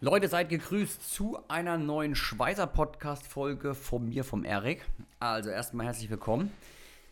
Leute, 0.00 0.28
seid 0.28 0.48
gegrüßt 0.48 1.12
zu 1.12 1.40
einer 1.48 1.76
neuen 1.76 2.14
Schweizer 2.14 2.68
Podcast-Folge 2.68 3.74
von 3.74 4.08
mir, 4.08 4.22
vom 4.22 4.44
Erik. 4.44 4.86
Also 5.18 5.50
erstmal 5.50 5.86
herzlich 5.86 6.08
willkommen. 6.08 6.52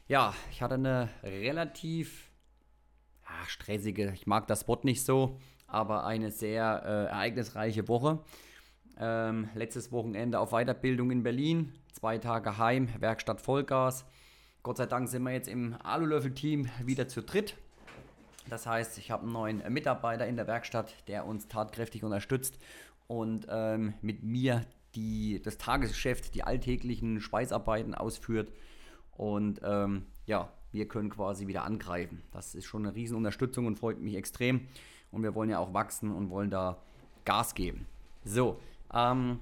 Ja, 0.07 0.35
ich 0.53 0.63
hatte 0.63 0.75
eine 0.75 1.09
relativ 1.25 2.31
ach, 3.25 3.49
stressige, 3.49 4.13
ich 4.15 4.29
mag 4.29 4.47
das 4.47 4.69
Wort 4.69 4.85
nicht 4.85 5.05
so, 5.05 5.41
aber 5.67 6.07
eine 6.07 6.31
sehr 6.31 6.83
äh, 6.85 7.11
ereignisreiche 7.11 7.89
Woche. 7.89 8.21
Ähm, 9.01 9.49
letztes 9.57 9.91
Wochenende 9.91 10.39
auf 10.39 10.51
Weiterbildung 10.53 11.11
in 11.11 11.25
Berlin, 11.25 11.73
zwei 11.93 12.19
Tage 12.19 12.57
heim, 12.57 12.89
Werkstatt 13.01 13.41
Vollgas. 13.41 14.07
Gott 14.63 14.77
sei 14.77 14.87
Dank 14.87 15.09
sind 15.09 15.25
wir 15.25 15.33
jetzt 15.33 15.49
im 15.49 15.75
Alulöffel-Team 15.83 16.69
wieder 16.85 17.09
zu 17.09 17.25
dritt. 17.25 17.57
Das 18.49 18.67
heißt, 18.67 18.99
ich 18.99 19.11
habe 19.11 19.25
einen 19.25 19.33
neuen 19.33 19.73
Mitarbeiter 19.73 20.27
in 20.27 20.37
der 20.37 20.47
Werkstatt, 20.47 20.95
der 21.09 21.27
uns 21.27 21.49
tatkräftig 21.49 22.05
unterstützt 22.05 22.59
und 23.09 23.47
ähm, 23.51 23.95
mit 24.03 24.23
mir 24.23 24.65
die, 24.95 25.43
das 25.43 25.59
Tagesgeschäft, 25.59 26.35
die 26.35 26.43
alltäglichen 26.43 27.21
Speisarbeiten 27.21 27.95
ausführt. 27.95 28.53
Und 29.17 29.61
ähm, 29.63 30.07
ja, 30.27 30.51
wir 30.73 30.89
können 30.89 31.11
quasi 31.11 31.47
wieder 31.47 31.65
angreifen. 31.65 32.23
Das 32.33 32.55
ist 32.55 32.67
schon 32.67 32.87
eine 32.87 32.95
Riesenunterstützung 32.95 33.67
und 33.67 33.79
freut 33.79 34.01
mich 34.01 34.15
extrem. 34.15 34.69
Und 35.11 35.23
wir 35.23 35.35
wollen 35.35 35.51
ja 35.51 35.59
auch 35.59 35.75
wachsen 35.75 36.11
und 36.11 36.31
wollen 36.31 36.51
da 36.51 36.83
Gas 37.25 37.55
geben. 37.55 37.87
So, 38.25 38.61
ähm, 38.93 39.41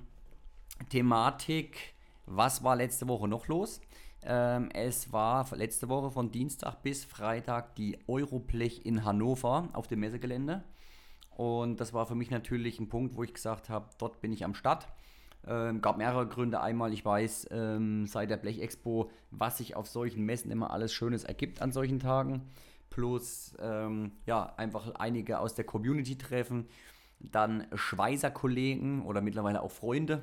Thematik, 0.91 1.94
was 2.27 2.64
war 2.64 2.77
letzte 2.77 3.08
Woche 3.08 3.28
noch 3.28 3.48
los? 3.48 3.80
Ähm, 4.27 4.70
es 4.73 5.12
war 5.12 5.46
letzte 5.55 5.88
Woche 5.88 6.10
von 6.10 6.30
Dienstag 6.30 6.83
bis 6.83 7.05
Freitag 7.05 7.77
die 7.77 7.98
Euroblech 8.06 8.87
in 8.87 9.05
Hannover 9.05 9.69
auf 9.74 9.87
dem 9.87 10.00
Messegelände. 10.00 10.64
Und 11.30 11.80
das 11.80 11.92
war 11.92 12.06
für 12.06 12.14
mich 12.14 12.30
natürlich 12.30 12.80
ein 12.80 12.88
Punkt, 12.88 13.16
wo 13.16 13.23
ich 13.23 13.34
gesagt 13.34 13.69
habe, 13.69 13.91
dort 13.98 14.20
bin 14.20 14.33
ich 14.33 14.45
am 14.45 14.55
Start. 14.55 14.88
Ähm, 15.47 15.83
gab 15.83 15.98
mehrere 15.98 16.27
Gründe. 16.27 16.61
Einmal, 16.61 16.92
ich 16.94 17.05
weiß 17.05 17.48
ähm, 17.50 18.06
seit 18.06 18.31
der 18.31 18.39
Blechexpo, 18.39 19.11
was 19.31 19.58
sich 19.58 19.77
auf 19.77 19.89
solchen 19.89 20.25
Messen 20.25 20.50
immer 20.50 20.70
alles 20.70 20.94
Schönes 20.94 21.25
ergibt 21.25 21.61
an 21.61 21.72
solchen 21.72 22.00
Tagen. 22.00 22.48
Plus, 22.88 23.55
ähm, 23.61 24.12
ja, 24.25 24.55
einfach 24.56 24.94
einige 24.94 25.38
aus 25.38 25.55
der 25.55 25.64
Community 25.64 26.16
treffen. 26.16 26.66
Dann 27.20 27.66
Schweizer 27.75 28.31
Kollegen 28.31 29.05
oder 29.05 29.20
mittlerweile 29.20 29.61
auch 29.61 29.70
Freunde. 29.70 30.22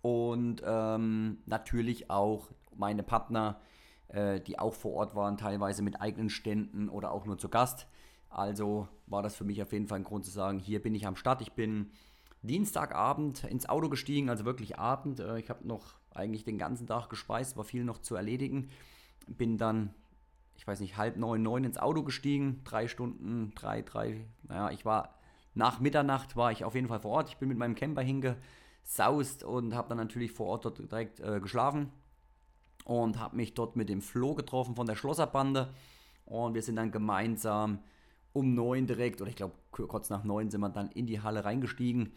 Und 0.00 0.62
ähm, 0.64 1.38
natürlich 1.44 2.08
auch 2.08 2.48
meine 2.78 3.02
Partner, 3.02 3.60
äh, 4.08 4.40
die 4.40 4.58
auch 4.58 4.74
vor 4.74 4.94
Ort 4.94 5.14
waren, 5.14 5.36
teilweise 5.36 5.82
mit 5.82 6.00
eigenen 6.00 6.30
Ständen 6.30 6.88
oder 6.88 7.12
auch 7.12 7.26
nur 7.26 7.38
zu 7.38 7.48
Gast. 7.48 7.86
Also 8.30 8.88
war 9.06 9.22
das 9.22 9.36
für 9.36 9.44
mich 9.44 9.62
auf 9.62 9.72
jeden 9.72 9.86
Fall 9.86 10.00
ein 10.00 10.04
Grund 10.04 10.24
zu 10.24 10.30
sagen, 10.30 10.58
hier 10.58 10.82
bin 10.82 10.94
ich 10.94 11.06
am 11.06 11.16
Start. 11.16 11.40
Ich 11.42 11.52
bin 11.52 11.90
Dienstagabend 12.42 13.44
ins 13.44 13.68
Auto 13.68 13.88
gestiegen, 13.88 14.30
also 14.30 14.44
wirklich 14.44 14.78
Abend. 14.78 15.20
Äh, 15.20 15.38
ich 15.38 15.50
habe 15.50 15.66
noch 15.66 15.96
eigentlich 16.14 16.44
den 16.44 16.58
ganzen 16.58 16.86
Tag 16.86 17.08
gespeist, 17.08 17.56
war 17.56 17.64
viel 17.64 17.84
noch 17.84 17.98
zu 17.98 18.14
erledigen. 18.14 18.70
Bin 19.26 19.58
dann, 19.58 19.94
ich 20.56 20.66
weiß 20.66 20.80
nicht, 20.80 20.96
halb 20.96 21.16
neun, 21.16 21.42
neun 21.42 21.64
ins 21.64 21.78
Auto 21.78 22.02
gestiegen. 22.02 22.62
Drei 22.64 22.88
Stunden, 22.88 23.52
drei, 23.54 23.82
drei, 23.82 24.24
naja, 24.42 24.70
ich 24.70 24.84
war 24.84 25.14
nach 25.54 25.80
Mitternacht 25.80 26.36
war 26.36 26.52
ich 26.52 26.64
auf 26.64 26.74
jeden 26.74 26.86
Fall 26.86 27.00
vor 27.00 27.10
Ort. 27.10 27.28
Ich 27.30 27.38
bin 27.38 27.48
mit 27.48 27.58
meinem 27.58 27.74
Camper 27.74 28.02
hingesaust 28.02 29.42
und 29.42 29.74
habe 29.74 29.88
dann 29.88 29.98
natürlich 29.98 30.30
vor 30.30 30.46
Ort 30.46 30.64
dort 30.64 30.78
direkt 30.78 31.20
äh, 31.20 31.40
geschlafen 31.40 31.90
und 32.88 33.18
habe 33.18 33.36
mich 33.36 33.52
dort 33.52 33.76
mit 33.76 33.90
dem 33.90 34.00
Flo 34.00 34.34
getroffen 34.34 34.74
von 34.74 34.86
der 34.86 34.96
Schlosserbande 34.96 35.68
und 36.24 36.54
wir 36.54 36.62
sind 36.62 36.76
dann 36.76 36.90
gemeinsam 36.90 37.80
um 38.32 38.54
neun 38.54 38.86
direkt, 38.86 39.20
oder 39.20 39.28
ich 39.28 39.36
glaube 39.36 39.54
kurz 39.70 40.08
nach 40.08 40.24
neun 40.24 40.50
sind 40.50 40.62
wir 40.62 40.70
dann 40.70 40.88
in 40.92 41.06
die 41.06 41.20
Halle 41.20 41.44
reingestiegen. 41.44 42.14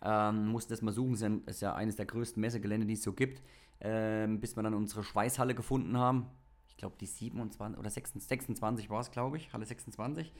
Ähm, 0.00 0.48
mussten 0.48 0.72
das 0.72 0.80
mal 0.80 0.92
suchen, 0.92 1.42
das 1.44 1.56
ist 1.56 1.60
ja 1.60 1.74
eines 1.74 1.96
der 1.96 2.06
größten 2.06 2.40
Messegelände, 2.40 2.86
die 2.86 2.94
es 2.94 3.02
so 3.02 3.12
gibt, 3.12 3.42
ähm, 3.80 4.40
bis 4.40 4.56
wir 4.56 4.62
dann 4.62 4.72
unsere 4.72 5.04
Schweißhalle 5.04 5.54
gefunden 5.54 5.98
haben. 5.98 6.26
Ich 6.68 6.78
glaube, 6.78 6.96
die 6.98 7.06
27 7.06 7.78
oder 7.78 7.90
26, 7.90 8.26
26 8.26 8.88
war 8.88 9.00
es, 9.00 9.10
glaube 9.10 9.36
ich, 9.36 9.52
Halle 9.52 9.66
26. 9.66 10.32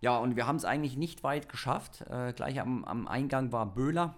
Ja, 0.00 0.16
und 0.16 0.34
wir 0.34 0.46
haben 0.46 0.56
es 0.56 0.64
eigentlich 0.64 0.96
nicht 0.96 1.22
weit 1.24 1.50
geschafft. 1.50 2.06
Äh, 2.08 2.32
gleich 2.32 2.58
am, 2.58 2.86
am 2.86 3.06
Eingang 3.06 3.52
war 3.52 3.66
Böhler, 3.66 4.14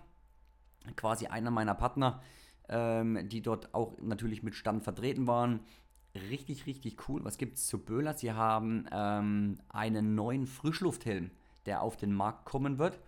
quasi 0.95 1.27
einer 1.27 1.51
meiner 1.51 1.75
Partner, 1.75 2.23
ähm, 2.69 3.29
die 3.29 3.43
dort 3.43 3.75
auch 3.75 3.97
natürlich 4.01 4.43
mit 4.43 4.55
Stand 4.55 4.83
vertreten 4.83 5.27
waren. 5.27 5.61
Richtig, 6.15 6.67
richtig 6.67 7.09
cool. 7.09 7.25
Was 7.25 7.39
gibt 7.39 7.57
es 7.57 7.67
zu 7.67 7.79
Böhler? 7.79 8.15
Sie 8.15 8.33
haben 8.33 8.87
ähm, 8.93 9.59
einen 9.69 10.15
neuen 10.15 10.47
Frischlufthelm, 10.47 11.31
der 11.67 11.83
auf 11.83 11.97
den 11.97 12.13
Markt 12.13 12.45
kommen 12.45 12.79
wird. 12.79 12.99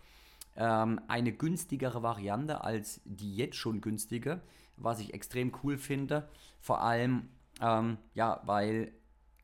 Ähm, 0.56 1.00
eine 1.08 1.32
günstigere 1.32 2.02
Variante 2.02 2.62
als 2.62 3.00
die 3.04 3.34
jetzt 3.36 3.56
schon 3.56 3.80
günstige, 3.80 4.40
was 4.76 5.00
ich 5.00 5.12
extrem 5.12 5.52
cool 5.62 5.76
finde. 5.76 6.28
Vor 6.60 6.80
allem, 6.80 7.28
ähm, 7.60 7.98
ja, 8.14 8.40
weil 8.44 8.92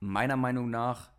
meiner 0.01 0.37
Meinung 0.37 0.71
nach, 0.71 1.11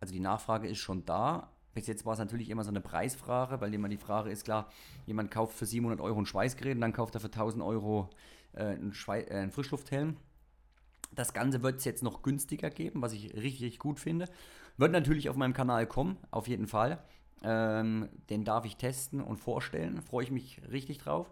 also 0.00 0.12
die 0.12 0.20
Nachfrage 0.20 0.68
ist 0.68 0.78
schon 0.78 1.04
da, 1.04 1.50
bis 1.74 1.86
jetzt 1.86 2.04
war 2.04 2.12
es 2.12 2.18
natürlich 2.18 2.50
immer 2.50 2.64
so 2.64 2.70
eine 2.70 2.80
Preisfrage, 2.80 3.60
weil 3.60 3.72
immer 3.72 3.88
die 3.88 3.98
Frage 3.98 4.30
ist, 4.30 4.44
klar, 4.44 4.68
jemand 5.06 5.30
kauft 5.30 5.56
für 5.56 5.66
700 5.66 6.00
Euro 6.00 6.18
ein 6.18 6.26
Schweißgerät 6.26 6.74
und 6.74 6.80
dann 6.80 6.92
kauft 6.92 7.14
er 7.14 7.20
für 7.20 7.26
1000 7.26 7.62
Euro 7.62 8.10
einen, 8.64 8.92
Schwei 8.92 9.22
äh, 9.22 9.34
einen 9.34 9.50
Frischlufthelm. 9.50 10.16
Das 11.12 11.32
Ganze 11.32 11.62
wird 11.62 11.76
es 11.78 11.84
jetzt 11.84 12.02
noch 12.02 12.22
günstiger 12.22 12.70
geben, 12.70 13.02
was 13.02 13.12
ich 13.12 13.34
richtig, 13.34 13.62
richtig 13.62 13.78
gut 13.78 13.98
finde. 14.00 14.26
Wird 14.76 14.92
natürlich 14.92 15.28
auf 15.28 15.36
meinem 15.36 15.54
Kanal 15.54 15.86
kommen, 15.86 16.18
auf 16.30 16.48
jeden 16.48 16.66
Fall. 16.66 17.02
Ähm, 17.42 18.08
den 18.30 18.44
darf 18.44 18.64
ich 18.64 18.76
testen 18.76 19.20
und 19.20 19.38
vorstellen. 19.38 20.02
Freue 20.02 20.24
ich 20.24 20.30
mich 20.30 20.60
richtig 20.70 20.98
drauf. 20.98 21.30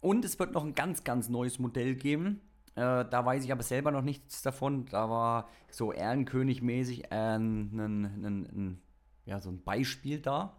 Und 0.00 0.24
es 0.24 0.38
wird 0.38 0.52
noch 0.52 0.64
ein 0.64 0.74
ganz, 0.74 1.04
ganz 1.04 1.28
neues 1.28 1.58
Modell 1.58 1.94
geben. 1.94 2.40
Äh, 2.74 3.04
da 3.04 3.24
weiß 3.24 3.44
ich 3.44 3.52
aber 3.52 3.62
selber 3.62 3.90
noch 3.90 4.02
nichts 4.02 4.42
davon. 4.42 4.86
Da 4.86 5.08
war 5.08 5.48
so 5.70 5.92
Ehrenkönig-mäßig 5.92 7.04
äh, 7.10 7.38
ja, 9.26 9.40
so 9.40 9.48
ein 9.48 9.62
Beispiel 9.62 10.20
da. 10.20 10.56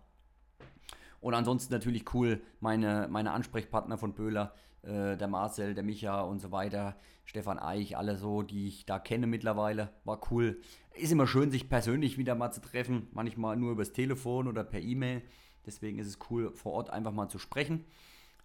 Und 1.26 1.34
ansonsten 1.34 1.74
natürlich 1.74 2.14
cool, 2.14 2.40
meine, 2.60 3.08
meine 3.10 3.32
Ansprechpartner 3.32 3.98
von 3.98 4.14
Böhler, 4.14 4.54
äh, 4.84 5.18
der 5.18 5.28
Marcel, 5.28 5.74
der 5.74 5.84
Micha 5.84 6.22
und 6.22 6.38
so 6.38 6.52
weiter, 6.52 6.98
Stefan 7.24 7.58
Eich, 7.58 7.98
alle 7.98 8.16
so, 8.16 8.44
die 8.44 8.68
ich 8.68 8.86
da 8.86 9.00
kenne 9.00 9.26
mittlerweile. 9.26 9.90
War 10.04 10.22
cool. 10.30 10.62
Ist 10.94 11.12
immer 11.12 11.26
schön, 11.26 11.50
sich 11.50 11.68
persönlich 11.68 12.20
wieder 12.20 12.36
mal 12.36 12.52
zu 12.52 12.62
treffen, 12.62 13.08
manchmal 13.12 13.58
nur 13.58 13.72
übers 13.72 13.92
Telefon 13.92 14.48
oder 14.48 14.64
per 14.64 14.82
E-Mail. 14.82 15.24
Deswegen 15.66 15.98
ist 15.98 16.06
es 16.06 16.20
cool, 16.30 16.54
vor 16.54 16.74
Ort 16.74 16.92
einfach 16.92 17.12
mal 17.12 17.28
zu 17.28 17.40
sprechen. 17.40 17.86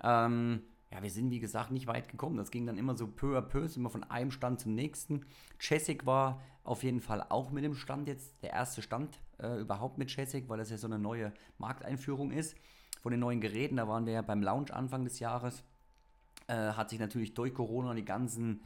Ähm, 0.02 0.62
ja, 0.92 1.02
wir 1.02 1.10
sind 1.10 1.30
wie 1.30 1.38
gesagt 1.38 1.70
nicht 1.70 1.86
weit 1.86 2.08
gekommen. 2.08 2.36
Das 2.36 2.50
ging 2.50 2.66
dann 2.66 2.76
immer 2.76 2.96
so 2.96 3.06
peu 3.06 3.38
à 3.38 3.42
peu, 3.42 3.68
sind 3.68 3.82
wir 3.82 3.90
von 3.90 4.04
einem 4.04 4.32
Stand 4.32 4.60
zum 4.60 4.74
nächsten. 4.74 5.24
Jessic 5.60 6.04
war 6.04 6.40
auf 6.64 6.82
jeden 6.82 7.00
Fall 7.00 7.24
auch 7.28 7.50
mit 7.50 7.64
dem 7.64 7.74
Stand 7.74 8.08
jetzt, 8.08 8.42
der 8.42 8.50
erste 8.50 8.82
Stand 8.82 9.20
äh, 9.38 9.60
überhaupt 9.60 9.98
mit 9.98 10.14
Jessic, 10.14 10.48
weil 10.48 10.58
das 10.58 10.70
ja 10.70 10.78
so 10.78 10.88
eine 10.88 10.98
neue 10.98 11.32
Markteinführung 11.58 12.32
ist 12.32 12.56
von 13.02 13.12
den 13.12 13.20
neuen 13.20 13.40
Geräten. 13.40 13.76
Da 13.76 13.86
waren 13.86 14.04
wir 14.04 14.12
ja 14.14 14.22
beim 14.22 14.42
Launch 14.42 14.72
Anfang 14.72 15.04
des 15.04 15.20
Jahres. 15.20 15.62
Äh, 16.48 16.72
hat 16.72 16.90
sich 16.90 16.98
natürlich 16.98 17.34
durch 17.34 17.54
Corona 17.54 17.94
die 17.94 18.04
ganzen 18.04 18.60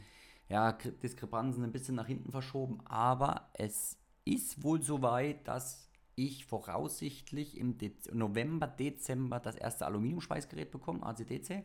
ja, 0.49 0.73
Diskrepanzen 0.73 1.63
ein 1.63 1.73
bisschen 1.73 1.95
nach 1.95 2.07
hinten 2.07 2.31
verschoben. 2.31 2.81
Aber 2.87 3.51
es 3.53 3.99
ist 4.25 4.63
wohl 4.63 4.83
soweit, 4.83 5.47
dass 5.47 5.91
ich 6.17 6.47
voraussichtlich 6.47 7.59
im 7.59 7.77
Dez 7.77 8.11
November, 8.13 8.67
Dezember 8.67 9.41
das 9.41 9.57
erste 9.57 9.85
Aluminiumschweißgerät 9.85 10.71
bekomme, 10.71 11.05
ACDC 11.05 11.65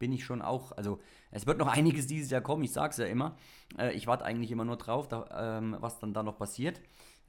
bin 0.00 0.12
ich 0.12 0.24
schon 0.24 0.42
auch, 0.42 0.72
also 0.72 0.98
es 1.30 1.46
wird 1.46 1.58
noch 1.58 1.68
einiges 1.72 2.08
dieses 2.08 2.32
Jahr 2.32 2.40
kommen, 2.40 2.64
ich 2.64 2.72
sage 2.72 2.90
es 2.90 2.96
ja 2.96 3.06
immer. 3.06 3.36
Äh, 3.78 3.92
ich 3.92 4.08
warte 4.08 4.24
eigentlich 4.24 4.50
immer 4.50 4.64
nur 4.64 4.76
drauf, 4.76 5.06
da, 5.06 5.58
ähm, 5.58 5.76
was 5.78 6.00
dann 6.00 6.12
da 6.12 6.24
noch 6.24 6.38
passiert. 6.38 6.80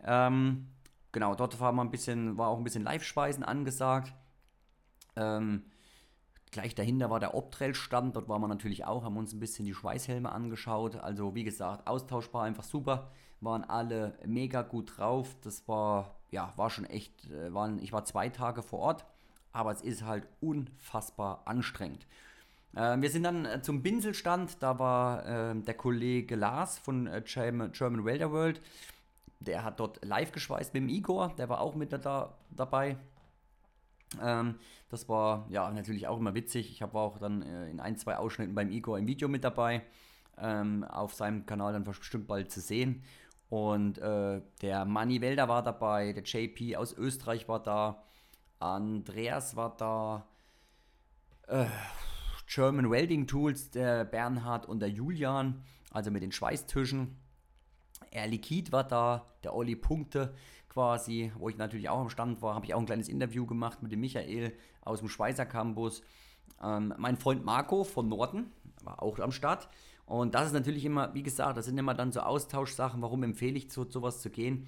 Ähm, 0.03 0.69
genau, 1.11 1.35
dort 1.35 1.59
war 1.59 1.71
ein 1.71 1.91
bisschen, 1.91 2.39
war 2.39 2.47
auch 2.47 2.57
ein 2.57 2.63
bisschen 2.63 2.83
Live-Speisen 2.83 3.43
angesagt. 3.43 4.13
Ähm, 5.15 5.65
gleich 6.51 6.73
dahinter 6.73 7.11
war 7.11 7.19
der 7.19 7.35
Optrell-Stand, 7.35 8.15
dort 8.15 8.27
waren 8.27 8.41
wir 8.41 8.47
natürlich 8.47 8.85
auch, 8.85 9.03
haben 9.03 9.17
uns 9.17 9.33
ein 9.33 9.39
bisschen 9.39 9.65
die 9.65 9.75
Schweißhelme 9.75 10.31
angeschaut. 10.31 10.95
Also 10.95 11.35
wie 11.35 11.43
gesagt, 11.43 11.87
austauschbar, 11.87 12.43
einfach 12.45 12.63
super. 12.63 13.11
Waren 13.41 13.63
alle 13.63 14.17
mega 14.25 14.61
gut 14.61 14.97
drauf. 14.97 15.35
Das 15.41 15.67
war, 15.67 16.15
ja, 16.29 16.53
war 16.55 16.69
schon 16.69 16.85
echt, 16.85 17.29
äh, 17.29 17.53
waren, 17.53 17.79
ich 17.79 17.91
war 17.91 18.05
zwei 18.05 18.29
Tage 18.29 18.63
vor 18.63 18.79
Ort, 18.79 19.05
aber 19.51 19.71
es 19.71 19.81
ist 19.81 20.03
halt 20.03 20.27
unfassbar 20.39 21.41
anstrengend. 21.45 22.05
Äh, 22.75 23.01
wir 23.01 23.09
sind 23.09 23.23
dann 23.23 23.45
äh, 23.45 23.61
zum 23.61 23.81
Binselstand, 23.81 24.61
da 24.61 24.79
war 24.79 25.25
äh, 25.25 25.55
der 25.61 25.73
Kollege 25.73 26.35
Lars 26.35 26.79
von 26.79 27.07
äh, 27.07 27.21
German 27.23 28.05
Welder 28.05 28.31
World. 28.31 28.61
Der 29.39 29.63
hat 29.63 29.79
dort 29.79 30.03
live 30.05 30.31
geschweißt 30.31 30.73
mit 30.73 30.83
dem 30.83 30.89
Igor, 30.89 31.33
der 31.37 31.49
war 31.49 31.61
auch 31.61 31.75
mit 31.75 31.91
da, 31.91 32.37
dabei. 32.51 32.97
Ähm, 34.21 34.55
das 34.89 35.09
war 35.09 35.47
ja 35.49 35.71
natürlich 35.71 36.07
auch 36.07 36.17
immer 36.19 36.35
witzig. 36.35 36.69
Ich 36.71 36.81
habe 36.81 36.99
auch 36.99 37.17
dann 37.17 37.41
in 37.41 37.79
ein, 37.79 37.95
zwei 37.97 38.17
Ausschnitten 38.17 38.53
beim 38.53 38.69
Igor 38.69 38.99
im 38.99 39.07
Video 39.07 39.29
mit 39.29 39.43
dabei. 39.43 39.83
Ähm, 40.37 40.83
auf 40.83 41.13
seinem 41.13 41.45
Kanal 41.45 41.73
dann 41.73 41.83
bestimmt 41.83 42.27
bald 42.27 42.51
zu 42.51 42.59
sehen. 42.61 43.03
Und 43.49 43.99
der 43.99 44.85
Manni 44.85 45.19
Welder 45.19 45.49
war 45.49 45.61
dabei, 45.61 46.13
der 46.13 46.23
JP 46.23 46.77
aus 46.77 46.93
Österreich 46.93 47.49
war 47.49 47.61
da, 47.61 48.01
Andreas 48.59 49.57
war 49.57 49.75
da, 49.75 50.25
äh, 51.47 51.65
German 52.53 52.91
Welding 52.91 53.27
Tools, 53.27 53.71
der 53.71 54.03
Bernhard 54.03 54.65
und 54.65 54.81
der 54.81 54.89
Julian, 54.89 55.63
also 55.89 56.11
mit 56.11 56.21
den 56.21 56.33
Schweißtischen. 56.33 57.15
Air 58.11 58.27
Liquid 58.27 58.73
war 58.73 58.83
da, 58.83 59.25
der 59.41 59.55
Olli 59.55 59.77
Punkte 59.77 60.33
quasi, 60.67 61.31
wo 61.37 61.47
ich 61.47 61.55
natürlich 61.55 61.87
auch 61.87 61.99
am 61.99 62.09
Stand 62.09 62.41
war, 62.41 62.55
habe 62.55 62.65
ich 62.65 62.73
auch 62.73 62.79
ein 62.79 62.85
kleines 62.85 63.07
Interview 63.07 63.45
gemacht 63.45 63.81
mit 63.81 63.93
dem 63.93 64.01
Michael 64.01 64.53
aus 64.81 64.99
dem 64.99 65.07
Schweizer 65.07 65.45
Campus. 65.45 66.01
Ähm, 66.61 66.93
mein 66.97 67.15
Freund 67.15 67.45
Marco 67.45 67.85
von 67.85 68.09
Norden 68.09 68.51
war 68.83 69.01
auch 69.01 69.17
am 69.19 69.31
Start. 69.31 69.69
Und 70.05 70.35
das 70.35 70.47
ist 70.47 70.53
natürlich 70.53 70.83
immer, 70.83 71.13
wie 71.13 71.23
gesagt, 71.23 71.55
das 71.55 71.67
sind 71.67 71.77
immer 71.77 71.93
dann 71.93 72.11
so 72.11 72.19
Austauschsachen. 72.19 73.01
Warum 73.01 73.23
empfehle 73.23 73.57
ich 73.57 73.71
zu 73.71 73.89
sowas 73.89 74.19
zu 74.19 74.29
gehen? 74.29 74.67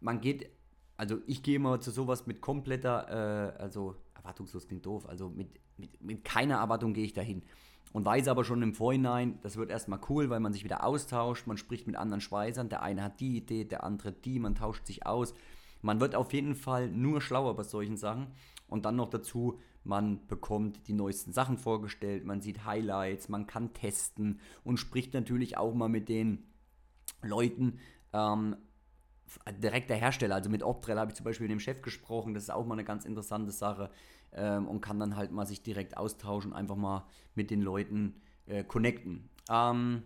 Man 0.00 0.20
geht, 0.20 0.50
also 0.98 1.22
ich 1.26 1.42
gehe 1.42 1.56
immer 1.56 1.80
zu 1.80 1.92
sowas 1.92 2.26
mit 2.26 2.42
kompletter, 2.42 3.54
äh, 3.56 3.62
also 3.62 3.96
erwartungslos 4.22 4.66
klingt 4.66 4.86
doof, 4.86 5.08
also 5.08 5.28
mit, 5.28 5.48
mit, 5.76 6.02
mit 6.02 6.24
keiner 6.24 6.56
Erwartung 6.56 6.94
gehe 6.94 7.04
ich 7.04 7.12
dahin. 7.12 7.42
Und 7.92 8.06
weiß 8.06 8.28
aber 8.28 8.44
schon 8.44 8.62
im 8.62 8.74
Vorhinein, 8.74 9.38
das 9.42 9.56
wird 9.56 9.70
erstmal 9.70 10.00
cool, 10.08 10.30
weil 10.30 10.40
man 10.40 10.52
sich 10.52 10.64
wieder 10.64 10.84
austauscht, 10.84 11.46
man 11.46 11.58
spricht 11.58 11.86
mit 11.86 11.96
anderen 11.96 12.22
Schweißern, 12.22 12.70
der 12.70 12.82
eine 12.82 13.02
hat 13.02 13.20
die 13.20 13.36
Idee, 13.36 13.64
der 13.64 13.84
andere 13.84 14.12
die, 14.12 14.38
man 14.38 14.54
tauscht 14.54 14.86
sich 14.86 15.06
aus. 15.06 15.34
Man 15.82 16.00
wird 16.00 16.14
auf 16.14 16.32
jeden 16.32 16.54
Fall 16.54 16.88
nur 16.88 17.20
schlauer 17.20 17.54
bei 17.54 17.64
solchen 17.64 17.96
Sachen. 17.96 18.28
Und 18.68 18.86
dann 18.86 18.96
noch 18.96 19.10
dazu, 19.10 19.58
man 19.84 20.26
bekommt 20.28 20.86
die 20.88 20.94
neuesten 20.94 21.32
Sachen 21.32 21.58
vorgestellt, 21.58 22.24
man 22.24 22.40
sieht 22.40 22.64
Highlights, 22.64 23.28
man 23.28 23.46
kann 23.46 23.74
testen. 23.74 24.40
Und 24.64 24.78
spricht 24.78 25.12
natürlich 25.12 25.58
auch 25.58 25.74
mal 25.74 25.88
mit 25.88 26.08
den 26.08 26.44
Leuten, 27.20 27.78
ähm, 28.14 28.56
direkt 29.60 29.90
der 29.90 29.96
Hersteller, 29.96 30.34
also 30.34 30.50
mit 30.50 30.62
Optrel 30.62 30.98
habe 30.98 31.10
ich 31.10 31.16
zum 31.16 31.24
Beispiel 31.24 31.44
mit 31.44 31.52
dem 31.52 31.60
Chef 31.60 31.82
gesprochen, 31.82 32.34
das 32.34 32.44
ist 32.44 32.50
auch 32.50 32.64
mal 32.64 32.74
eine 32.74 32.84
ganz 32.84 33.04
interessante 33.04 33.52
Sache 33.52 33.90
ähm, 34.32 34.68
und 34.68 34.80
kann 34.80 34.98
dann 34.98 35.16
halt 35.16 35.32
mal 35.32 35.46
sich 35.46 35.62
direkt 35.62 35.96
austauschen, 35.96 36.52
einfach 36.52 36.76
mal 36.76 37.06
mit 37.34 37.50
den 37.50 37.60
Leuten 37.60 38.20
äh, 38.46 38.64
connecten. 38.64 39.30
Ähm, 39.50 40.02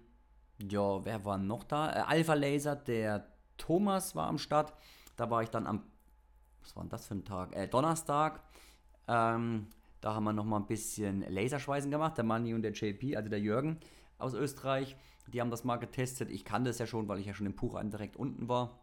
ja, 0.59 1.05
wer 1.05 1.25
war 1.25 1.39
noch 1.39 1.65
da? 1.65 1.93
Äh, 1.93 2.01
Alpha 2.07 2.35
Laser, 2.35 2.77
der 2.77 3.27
Thomas 3.57 4.15
war 4.15 4.29
am 4.29 4.39
Start. 4.39 4.73
Da 5.17 5.31
war 5.31 5.43
ich 5.43 5.51
dann 5.51 5.67
am, 5.67 5.85
was 6.63 6.77
war 6.77 6.83
denn 6.83 6.91
das 6.91 7.07
für 7.07 7.15
ein 7.15 7.25
Tag? 7.25 7.55
Äh, 7.55 7.69
Donnerstag. 7.69 8.43
Ähm, 9.09 9.69
da 10.01 10.15
haben 10.15 10.25
wir 10.25 10.33
noch 10.33 10.45
mal 10.45 10.59
ein 10.59 10.67
bisschen 10.67 11.25
Laserschweißen 11.29 11.91
gemacht, 11.91 12.17
der 12.17 12.25
Manni 12.25 12.55
und 12.55 12.63
der 12.63 12.73
JP, 12.73 13.17
also 13.17 13.29
der 13.29 13.41
Jürgen 13.41 13.79
aus 14.19 14.35
Österreich. 14.35 14.97
Die 15.27 15.41
haben 15.41 15.51
das 15.51 15.65
mal 15.65 15.77
getestet. 15.77 16.31
Ich 16.31 16.45
kannte 16.45 16.71
es 16.71 16.79
ja 16.79 16.87
schon, 16.87 17.09
weil 17.09 17.19
ich 17.19 17.27
ja 17.27 17.35
schon 17.35 17.47
im 17.47 17.57
Puchheim 17.57 17.91
direkt 17.91 18.17
unten 18.17 18.49
war. 18.49 18.79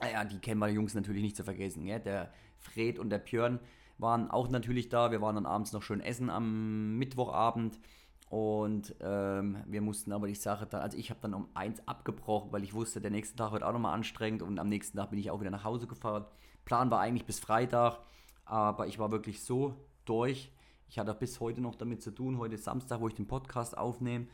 Naja, 0.00 0.20
ah 0.20 0.24
die 0.24 0.38
kennen 0.38 0.60
wir 0.60 0.68
Jungs 0.68 0.94
natürlich 0.94 1.22
nicht 1.22 1.36
zu 1.36 1.44
vergessen. 1.44 1.86
Ja? 1.86 1.98
Der 1.98 2.32
Fred 2.58 2.98
und 2.98 3.10
der 3.10 3.18
Björn 3.18 3.60
waren 3.98 4.30
auch 4.30 4.48
natürlich 4.48 4.88
da. 4.88 5.10
Wir 5.10 5.20
waren 5.20 5.36
dann 5.36 5.46
abends 5.46 5.72
noch 5.72 5.82
schön 5.82 6.00
essen 6.00 6.30
am 6.30 6.98
Mittwochabend. 6.98 7.78
Und 8.30 8.96
ähm, 9.00 9.62
wir 9.66 9.80
mussten 9.80 10.10
aber 10.10 10.26
die 10.26 10.34
Sache 10.34 10.66
dann, 10.66 10.80
also 10.80 10.98
ich 10.98 11.10
habe 11.10 11.20
dann 11.20 11.34
um 11.34 11.46
eins 11.54 11.86
abgebrochen, 11.86 12.50
weil 12.52 12.64
ich 12.64 12.74
wusste, 12.74 13.00
der 13.00 13.12
nächste 13.12 13.36
Tag 13.36 13.52
wird 13.52 13.62
auch 13.62 13.72
nochmal 13.72 13.94
anstrengend 13.94 14.42
und 14.42 14.58
am 14.58 14.68
nächsten 14.68 14.98
Tag 14.98 15.10
bin 15.10 15.20
ich 15.20 15.30
auch 15.30 15.40
wieder 15.40 15.52
nach 15.52 15.62
Hause 15.62 15.86
gefahren. 15.86 16.24
Plan 16.64 16.90
war 16.90 17.00
eigentlich 17.00 17.26
bis 17.26 17.38
Freitag, 17.38 17.98
aber 18.44 18.88
ich 18.88 18.98
war 18.98 19.12
wirklich 19.12 19.44
so 19.44 19.76
durch. 20.04 20.50
Ich 20.88 20.98
hatte 20.98 21.14
bis 21.14 21.38
heute 21.38 21.60
noch 21.60 21.76
damit 21.76 22.02
zu 22.02 22.10
tun. 22.10 22.38
Heute 22.38 22.56
ist 22.56 22.64
Samstag, 22.64 23.00
wo 23.00 23.08
ich 23.08 23.14
den 23.14 23.28
Podcast 23.28 23.76
aufnehme. 23.78 24.26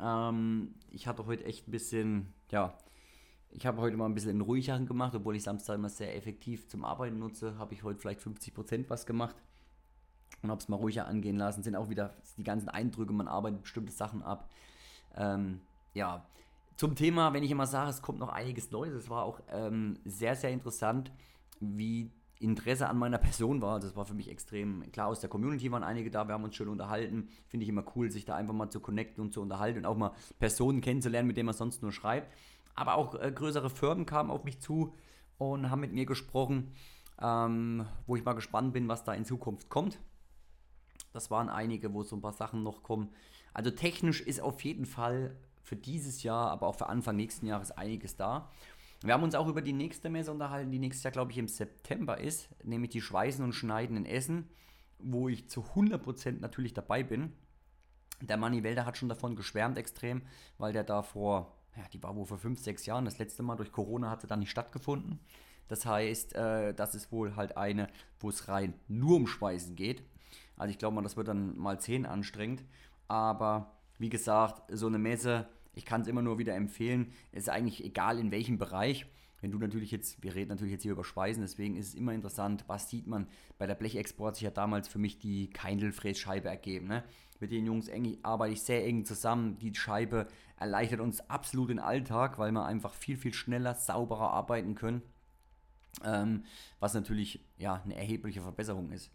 Ähm, 0.00 0.74
ich 0.90 1.06
hatte 1.06 1.26
heute 1.26 1.44
echt 1.44 1.68
ein 1.68 1.70
bisschen, 1.70 2.32
ja, 2.50 2.76
ich 3.50 3.66
habe 3.66 3.80
heute 3.80 3.96
mal 3.96 4.06
ein 4.06 4.14
bisschen 4.14 4.30
einen 4.30 4.40
ruhigeren 4.40 4.86
gemacht, 4.86 5.14
obwohl 5.14 5.36
ich 5.36 5.42
Samstag 5.42 5.76
immer 5.76 5.88
sehr 5.88 6.16
effektiv 6.16 6.68
zum 6.68 6.84
Arbeiten 6.84 7.18
nutze, 7.18 7.58
habe 7.58 7.74
ich 7.74 7.82
heute 7.82 7.98
vielleicht 7.98 8.20
50% 8.20 8.88
was 8.88 9.06
gemacht 9.06 9.36
und 10.42 10.50
habe 10.50 10.60
es 10.60 10.68
mal 10.68 10.76
ruhiger 10.76 11.06
angehen 11.06 11.36
lassen. 11.36 11.62
Sind 11.62 11.76
auch 11.76 11.88
wieder 11.88 12.14
die 12.36 12.44
ganzen 12.44 12.68
Eindrücke, 12.68 13.12
man 13.12 13.28
arbeitet 13.28 13.62
bestimmte 13.62 13.92
Sachen 13.92 14.22
ab. 14.22 14.50
Ähm, 15.16 15.60
ja, 15.94 16.26
zum 16.76 16.94
Thema, 16.94 17.32
wenn 17.32 17.42
ich 17.42 17.50
immer 17.50 17.66
sage, 17.66 17.90
es 17.90 18.02
kommt 18.02 18.20
noch 18.20 18.28
einiges 18.28 18.70
Neues, 18.70 18.94
es 18.94 19.10
war 19.10 19.24
auch 19.24 19.40
ähm, 19.50 19.98
sehr, 20.04 20.36
sehr 20.36 20.50
interessant, 20.50 21.10
wie 21.60 22.12
Interesse 22.40 22.88
an 22.88 22.98
meiner 22.98 23.18
Person 23.18 23.60
war. 23.62 23.80
Das 23.80 23.96
war 23.96 24.04
für 24.04 24.14
mich 24.14 24.30
extrem 24.30 24.90
klar. 24.92 25.08
Aus 25.08 25.20
der 25.20 25.28
Community 25.28 25.70
waren 25.72 25.82
einige 25.82 26.10
da, 26.10 26.28
wir 26.28 26.34
haben 26.34 26.44
uns 26.44 26.54
schön 26.54 26.68
unterhalten. 26.68 27.28
Finde 27.48 27.64
ich 27.64 27.70
immer 27.70 27.84
cool, 27.96 28.10
sich 28.10 28.24
da 28.24 28.36
einfach 28.36 28.54
mal 28.54 28.70
zu 28.70 28.80
connecten 28.80 29.22
und 29.22 29.32
zu 29.32 29.40
unterhalten 29.40 29.78
und 29.78 29.86
auch 29.86 29.96
mal 29.96 30.12
Personen 30.38 30.80
kennenzulernen, 30.80 31.26
mit 31.26 31.36
denen 31.36 31.46
man 31.46 31.54
sonst 31.54 31.82
nur 31.82 31.90
schreibt. 31.90 32.32
Aber 32.78 32.94
auch 32.94 33.16
äh, 33.16 33.32
größere 33.32 33.70
Firmen 33.70 34.06
kamen 34.06 34.30
auf 34.30 34.44
mich 34.44 34.60
zu 34.60 34.94
und 35.36 35.68
haben 35.68 35.80
mit 35.80 35.92
mir 35.92 36.06
gesprochen, 36.06 36.70
ähm, 37.20 37.84
wo 38.06 38.14
ich 38.14 38.24
mal 38.24 38.34
gespannt 38.34 38.72
bin, 38.72 38.86
was 38.86 39.02
da 39.02 39.14
in 39.14 39.24
Zukunft 39.24 39.68
kommt. 39.68 39.98
Das 41.12 41.28
waren 41.28 41.48
einige, 41.48 41.92
wo 41.92 42.04
so 42.04 42.14
ein 42.14 42.20
paar 42.20 42.32
Sachen 42.32 42.62
noch 42.62 42.84
kommen. 42.84 43.08
Also 43.52 43.72
technisch 43.72 44.20
ist 44.20 44.40
auf 44.40 44.62
jeden 44.62 44.86
Fall 44.86 45.36
für 45.60 45.74
dieses 45.74 46.22
Jahr, 46.22 46.52
aber 46.52 46.68
auch 46.68 46.76
für 46.76 46.88
Anfang 46.88 47.16
nächsten 47.16 47.46
Jahres 47.46 47.72
einiges 47.72 48.14
da. 48.14 48.48
Wir 49.02 49.12
haben 49.12 49.24
uns 49.24 49.34
auch 49.34 49.48
über 49.48 49.60
die 49.60 49.72
nächste 49.72 50.08
Messe 50.08 50.30
unterhalten, 50.30 50.70
die 50.70 50.78
nächstes 50.78 51.02
Jahr, 51.02 51.12
glaube 51.12 51.32
ich, 51.32 51.38
im 51.38 51.48
September 51.48 52.20
ist, 52.20 52.48
nämlich 52.64 52.90
die 52.90 53.00
Schweißen 53.00 53.44
und 53.44 53.54
Schneiden 53.54 53.96
in 53.96 54.06
Essen, 54.06 54.48
wo 55.00 55.28
ich 55.28 55.48
zu 55.48 55.62
100% 55.74 56.38
natürlich 56.38 56.74
dabei 56.74 57.02
bin. 57.02 57.32
Der 58.20 58.36
Manni 58.36 58.62
Welder 58.62 58.86
hat 58.86 58.96
schon 58.96 59.08
davon 59.08 59.34
geschwärmt 59.34 59.78
extrem, 59.78 60.22
weil 60.58 60.72
der 60.72 60.84
da 60.84 61.02
vor, 61.02 61.57
ja, 61.78 61.84
die 61.92 62.02
war 62.02 62.14
wohl 62.16 62.26
vor 62.26 62.38
5, 62.38 62.58
6 62.58 62.86
Jahren, 62.86 63.04
das 63.04 63.18
letzte 63.18 63.42
Mal 63.42 63.56
durch 63.56 63.72
Corona 63.72 64.10
hatte 64.10 64.26
dann 64.26 64.40
nicht 64.40 64.50
stattgefunden. 64.50 65.20
Das 65.68 65.86
heißt, 65.86 66.34
äh, 66.34 66.74
das 66.74 66.94
ist 66.94 67.12
wohl 67.12 67.36
halt 67.36 67.56
eine, 67.56 67.88
wo 68.20 68.28
es 68.28 68.48
rein 68.48 68.74
nur 68.88 69.16
um 69.16 69.26
Schweißen 69.26 69.76
geht. 69.76 70.02
Also 70.56 70.70
ich 70.70 70.78
glaube 70.78 70.96
mal, 70.96 71.02
das 71.02 71.16
wird 71.16 71.28
dann 71.28 71.56
mal 71.56 71.78
10 71.80 72.06
anstrengend. 72.06 72.64
Aber 73.06 73.76
wie 73.98 74.08
gesagt, 74.08 74.62
so 74.76 74.86
eine 74.86 74.98
Messe 74.98 75.48
ich 75.78 75.84
kann 75.84 76.00
es 76.00 76.08
immer 76.08 76.22
nur 76.22 76.38
wieder 76.38 76.56
empfehlen. 76.56 77.12
Es 77.30 77.44
ist 77.44 77.48
eigentlich 77.48 77.84
egal 77.84 78.18
in 78.18 78.32
welchem 78.32 78.58
Bereich. 78.58 79.06
Wenn 79.40 79.52
du 79.52 79.58
natürlich 79.58 79.92
jetzt, 79.92 80.20
wir 80.24 80.34
reden 80.34 80.48
natürlich 80.48 80.72
jetzt 80.72 80.82
hier 80.82 80.90
über 80.90 81.04
Schweißen, 81.04 81.40
deswegen 81.40 81.76
ist 81.76 81.90
es 81.90 81.94
immer 81.94 82.12
interessant, 82.12 82.64
was 82.66 82.90
sieht 82.90 83.06
man. 83.06 83.28
Bei 83.58 83.68
der 83.68 83.76
Blechexport 83.76 84.34
sich 84.34 84.42
ja 84.42 84.50
damals 84.50 84.88
für 84.88 84.98
mich 84.98 85.20
die 85.20 85.50
Keindelfrässcheibe 85.50 86.48
ergeben. 86.48 86.88
Ne? 86.88 87.04
Mit 87.38 87.52
den 87.52 87.64
Jungs 87.64 87.86
eng, 87.86 88.18
arbeite 88.24 88.54
ich 88.54 88.62
sehr 88.62 88.84
eng 88.84 89.04
zusammen. 89.04 89.56
Die 89.60 89.72
Scheibe 89.72 90.26
erleichtert 90.58 91.00
uns 91.00 91.20
absolut 91.28 91.70
den 91.70 91.78
Alltag, 91.78 92.38
weil 92.38 92.52
wir 92.52 92.64
einfach 92.64 92.94
viel, 92.94 93.16
viel 93.16 93.34
schneller, 93.34 93.74
sauberer 93.74 94.30
arbeiten 94.32 94.74
können. 94.74 95.02
Ähm, 96.04 96.44
was 96.80 96.94
natürlich 96.94 97.40
ja, 97.56 97.82
eine 97.84 97.96
erhebliche 97.96 98.42
Verbesserung 98.42 98.92
ist 98.92 99.10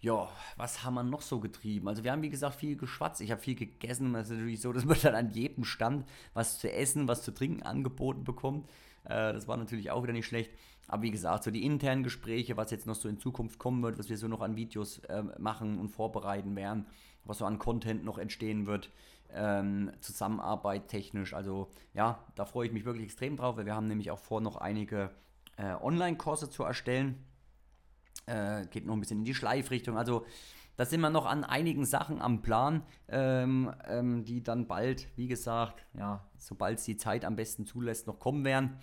ja, 0.00 0.28
was 0.56 0.84
haben 0.84 0.94
wir 0.94 1.02
noch 1.02 1.22
so 1.22 1.40
getrieben? 1.40 1.88
Also 1.88 2.04
wir 2.04 2.12
haben, 2.12 2.22
wie 2.22 2.30
gesagt, 2.30 2.56
viel 2.56 2.76
geschwatzt. 2.76 3.20
Ich 3.20 3.30
habe 3.30 3.40
viel 3.40 3.56
gegessen. 3.56 4.14
Es 4.14 4.30
ist 4.30 4.36
natürlich 4.36 4.60
so, 4.60 4.72
dass 4.74 4.84
man 4.84 4.98
dann 5.02 5.14
an 5.14 5.30
jedem 5.30 5.64
Stand 5.64 6.06
was 6.34 6.58
zu 6.58 6.72
essen, 6.72 7.08
was 7.08 7.22
zu 7.22 7.32
trinken 7.32 7.62
angeboten 7.62 8.24
bekommt. 8.24 8.68
Äh, 9.04 9.32
das 9.32 9.48
war 9.48 9.56
natürlich 9.56 9.90
auch 9.90 10.02
wieder 10.02 10.12
nicht 10.12 10.26
schlecht. 10.26 10.52
Aber 10.86 11.02
wie 11.02 11.10
gesagt, 11.10 11.44
so 11.44 11.50
die 11.50 11.66
internen 11.66 12.02
Gespräche, 12.02 12.56
was 12.56 12.70
jetzt 12.70 12.86
noch 12.86 12.94
so 12.94 13.08
in 13.08 13.18
Zukunft 13.18 13.58
kommen 13.58 13.82
wird, 13.82 13.98
was 13.98 14.08
wir 14.08 14.16
so 14.16 14.28
noch 14.28 14.40
an 14.40 14.56
Videos 14.56 14.98
äh, 15.00 15.22
machen 15.38 15.78
und 15.78 15.88
vorbereiten 15.88 16.56
werden, 16.56 16.86
was 17.24 17.38
so 17.38 17.44
an 17.44 17.58
Content 17.58 18.04
noch 18.04 18.16
entstehen 18.16 18.66
wird, 18.66 18.90
ähm, 19.32 19.92
Zusammenarbeit 20.00 20.88
technisch. 20.88 21.34
Also 21.34 21.68
ja, 21.94 22.24
da 22.34 22.44
freue 22.44 22.66
ich 22.66 22.72
mich 22.72 22.84
wirklich 22.84 23.04
extrem 23.04 23.36
drauf, 23.36 23.56
weil 23.56 23.66
wir 23.66 23.74
haben 23.74 23.88
nämlich 23.88 24.10
auch 24.10 24.18
vor, 24.18 24.40
noch 24.40 24.56
einige 24.56 25.10
äh, 25.56 25.74
Online-Kurse 25.74 26.50
zu 26.50 26.62
erstellen 26.62 27.24
äh, 28.28 28.66
geht 28.66 28.86
noch 28.86 28.94
ein 28.94 29.00
bisschen 29.00 29.18
in 29.18 29.24
die 29.24 29.34
Schleifrichtung. 29.34 29.96
Also 29.96 30.26
da 30.76 30.84
sind 30.84 31.00
wir 31.00 31.10
noch 31.10 31.26
an 31.26 31.44
einigen 31.44 31.84
Sachen 31.84 32.20
am 32.20 32.42
Plan, 32.42 32.82
ähm, 33.08 33.74
ähm, 33.86 34.24
die 34.24 34.42
dann 34.42 34.68
bald, 34.68 35.08
wie 35.16 35.26
gesagt, 35.26 35.84
ja, 35.94 36.24
sobald 36.36 36.78
es 36.78 36.84
die 36.84 36.96
Zeit 36.96 37.24
am 37.24 37.34
besten 37.34 37.66
zulässt, 37.66 38.06
noch 38.06 38.20
kommen 38.20 38.44
werden. 38.44 38.78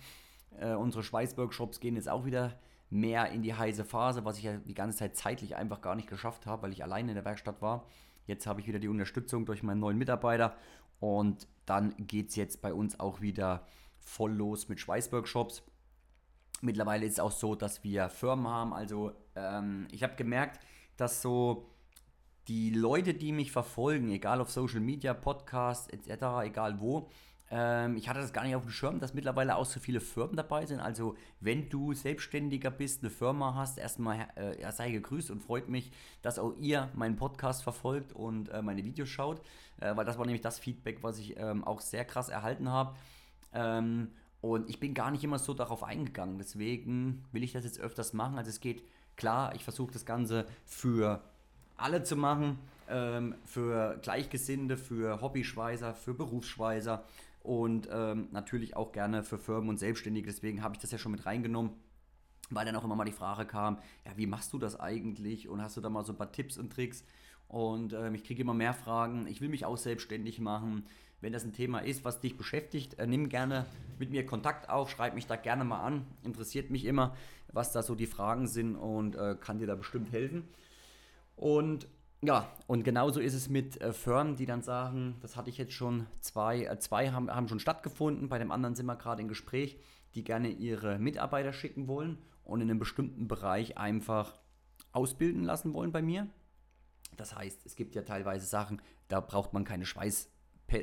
Äh, 0.58 0.74
unsere 0.74 1.02
Schweißworkshops 1.02 1.80
gehen 1.80 1.96
jetzt 1.96 2.08
auch 2.08 2.26
wieder 2.26 2.58
mehr 2.90 3.30
in 3.30 3.42
die 3.42 3.54
heiße 3.54 3.84
Phase, 3.84 4.24
was 4.24 4.38
ich 4.38 4.44
ja 4.44 4.58
die 4.58 4.74
ganze 4.74 4.98
Zeit 4.98 5.16
zeitlich 5.16 5.56
einfach 5.56 5.80
gar 5.80 5.94
nicht 5.94 6.08
geschafft 6.08 6.46
habe, 6.46 6.62
weil 6.62 6.72
ich 6.72 6.84
alleine 6.84 7.10
in 7.10 7.14
der 7.14 7.24
Werkstatt 7.24 7.62
war. 7.62 7.86
Jetzt 8.26 8.46
habe 8.46 8.60
ich 8.60 8.66
wieder 8.66 8.78
die 8.78 8.88
Unterstützung 8.88 9.46
durch 9.46 9.62
meinen 9.62 9.80
neuen 9.80 9.98
Mitarbeiter 9.98 10.56
und 11.00 11.46
dann 11.64 11.94
geht 11.98 12.30
es 12.30 12.36
jetzt 12.36 12.62
bei 12.62 12.72
uns 12.72 12.98
auch 13.00 13.20
wieder 13.20 13.66
voll 13.98 14.32
los 14.32 14.68
mit 14.68 14.80
Schweißworkshops. 14.80 15.62
Mittlerweile 16.62 17.04
ist 17.04 17.14
es 17.14 17.20
auch 17.20 17.32
so, 17.32 17.54
dass 17.54 17.84
wir 17.84 18.08
Firmen 18.08 18.48
haben. 18.48 18.72
Also 18.72 19.12
ähm, 19.34 19.88
ich 19.90 20.02
habe 20.02 20.16
gemerkt, 20.16 20.60
dass 20.96 21.22
so 21.22 21.68
die 22.48 22.70
Leute, 22.70 23.14
die 23.14 23.32
mich 23.32 23.52
verfolgen, 23.52 24.10
egal 24.10 24.40
auf 24.40 24.50
Social 24.50 24.80
Media, 24.80 25.12
Podcasts 25.14 25.88
etc., 25.88 26.44
egal 26.44 26.80
wo, 26.80 27.10
ähm, 27.50 27.96
ich 27.96 28.08
hatte 28.08 28.20
das 28.20 28.32
gar 28.32 28.44
nicht 28.44 28.56
auf 28.56 28.62
dem 28.62 28.70
Schirm, 28.70 28.98
dass 28.98 29.14
mittlerweile 29.14 29.56
auch 29.56 29.66
so 29.66 29.78
viele 29.78 30.00
Firmen 30.00 30.36
dabei 30.36 30.66
sind. 30.66 30.80
Also 30.80 31.16
wenn 31.40 31.68
du 31.68 31.94
Selbstständiger 31.94 32.70
bist, 32.70 33.02
eine 33.02 33.10
Firma 33.10 33.54
hast, 33.54 33.78
erstmal 33.78 34.28
äh, 34.34 34.72
sei 34.72 34.90
gegrüßt 34.90 35.30
und 35.30 35.42
freut 35.42 35.68
mich, 35.68 35.92
dass 36.22 36.38
auch 36.38 36.54
ihr 36.58 36.88
meinen 36.94 37.16
Podcast 37.16 37.62
verfolgt 37.62 38.12
und 38.12 38.48
äh, 38.48 38.62
meine 38.62 38.84
Videos 38.84 39.08
schaut, 39.08 39.40
äh, 39.80 39.94
weil 39.94 40.04
das 40.04 40.18
war 40.18 40.26
nämlich 40.26 40.42
das 40.42 40.58
Feedback, 40.58 41.02
was 41.02 41.18
ich 41.18 41.36
ähm, 41.38 41.62
auch 41.64 41.80
sehr 41.80 42.04
krass 42.04 42.28
erhalten 42.28 42.68
habe. 42.68 42.96
Ähm, 43.52 44.08
und 44.40 44.68
ich 44.68 44.80
bin 44.80 44.94
gar 44.94 45.10
nicht 45.10 45.22
immer 45.22 45.38
so 45.38 45.54
darauf 45.54 45.84
eingegangen. 45.84 46.38
Deswegen 46.38 47.24
will 47.32 47.44
ich 47.44 47.52
das 47.52 47.64
jetzt 47.64 47.80
öfters 47.80 48.12
machen. 48.12 48.38
Also 48.38 48.50
es 48.50 48.60
geht 48.60 48.82
klar, 49.16 49.54
ich 49.54 49.64
versuche 49.64 49.92
das 49.92 50.04
Ganze 50.04 50.46
für 50.64 51.22
alle 51.76 52.02
zu 52.02 52.16
machen, 52.16 52.58
ähm, 52.88 53.34
für 53.44 53.98
Gleichgesinnte, 54.02 54.76
für 54.76 55.20
Hobbyschweißer, 55.20 55.94
für 55.94 56.14
Berufsschweißer 56.14 57.04
und 57.46 57.88
ähm, 57.92 58.28
natürlich 58.32 58.76
auch 58.76 58.90
gerne 58.90 59.22
für 59.22 59.38
Firmen 59.38 59.68
und 59.68 59.78
Selbstständige. 59.78 60.26
Deswegen 60.26 60.62
habe 60.62 60.74
ich 60.74 60.80
das 60.80 60.90
ja 60.90 60.98
schon 60.98 61.12
mit 61.12 61.26
reingenommen, 61.26 61.70
weil 62.50 62.66
dann 62.66 62.74
auch 62.74 62.82
immer 62.82 62.96
mal 62.96 63.04
die 63.04 63.12
Frage 63.12 63.46
kam, 63.46 63.78
ja, 64.04 64.12
wie 64.16 64.26
machst 64.26 64.52
du 64.52 64.58
das 64.58 64.78
eigentlich 64.78 65.48
und 65.48 65.62
hast 65.62 65.76
du 65.76 65.80
da 65.80 65.88
mal 65.88 66.04
so 66.04 66.12
ein 66.12 66.18
paar 66.18 66.32
Tipps 66.32 66.58
und 66.58 66.72
Tricks? 66.72 67.04
Und 67.46 67.92
ähm, 67.92 68.16
ich 68.16 68.24
kriege 68.24 68.42
immer 68.42 68.54
mehr 68.54 68.74
Fragen, 68.74 69.28
ich 69.28 69.40
will 69.40 69.48
mich 69.48 69.64
auch 69.64 69.76
selbstständig 69.76 70.40
machen. 70.40 70.86
Wenn 71.20 71.32
das 71.32 71.44
ein 71.44 71.52
Thema 71.52 71.78
ist, 71.78 72.04
was 72.04 72.20
dich 72.20 72.36
beschäftigt, 72.36 72.98
äh, 72.98 73.06
nimm 73.06 73.28
gerne 73.28 73.66
mit 74.00 74.10
mir 74.10 74.26
Kontakt 74.26 74.68
auf, 74.68 74.90
schreib 74.90 75.14
mich 75.14 75.28
da 75.28 75.36
gerne 75.36 75.64
mal 75.64 75.80
an. 75.80 76.04
Interessiert 76.24 76.70
mich 76.70 76.84
immer, 76.84 77.14
was 77.52 77.70
da 77.70 77.84
so 77.84 77.94
die 77.94 78.06
Fragen 78.06 78.48
sind 78.48 78.74
und 78.74 79.14
äh, 79.14 79.36
kann 79.40 79.58
dir 79.58 79.68
da 79.68 79.76
bestimmt 79.76 80.10
helfen. 80.10 80.48
Und 81.36 81.86
ja, 82.22 82.50
und 82.66 82.82
genauso 82.82 83.20
ist 83.20 83.34
es 83.34 83.48
mit 83.48 83.80
äh, 83.80 83.92
Firmen, 83.92 84.36
die 84.36 84.46
dann 84.46 84.62
sagen, 84.62 85.16
das 85.20 85.36
hatte 85.36 85.50
ich 85.50 85.58
jetzt 85.58 85.72
schon, 85.72 86.06
zwei, 86.20 86.64
äh, 86.64 86.78
zwei 86.78 87.10
haben, 87.10 87.30
haben 87.30 87.48
schon 87.48 87.60
stattgefunden, 87.60 88.28
bei 88.28 88.38
dem 88.38 88.50
anderen 88.50 88.74
sind 88.74 88.86
wir 88.86 88.96
gerade 88.96 89.22
im 89.22 89.28
Gespräch, 89.28 89.78
die 90.14 90.24
gerne 90.24 90.48
ihre 90.48 90.98
Mitarbeiter 90.98 91.52
schicken 91.52 91.88
wollen 91.88 92.18
und 92.42 92.60
in 92.60 92.70
einem 92.70 92.78
bestimmten 92.78 93.28
Bereich 93.28 93.76
einfach 93.76 94.38
ausbilden 94.92 95.44
lassen 95.44 95.74
wollen 95.74 95.92
bei 95.92 96.00
mir. 96.00 96.28
Das 97.16 97.36
heißt, 97.36 97.66
es 97.66 97.76
gibt 97.76 97.94
ja 97.94 98.02
teilweise 98.02 98.46
Sachen, 98.46 98.80
da 99.08 99.20
braucht 99.20 99.52
man 99.52 99.64
keine 99.64 99.84
Schweiß, 99.84 100.30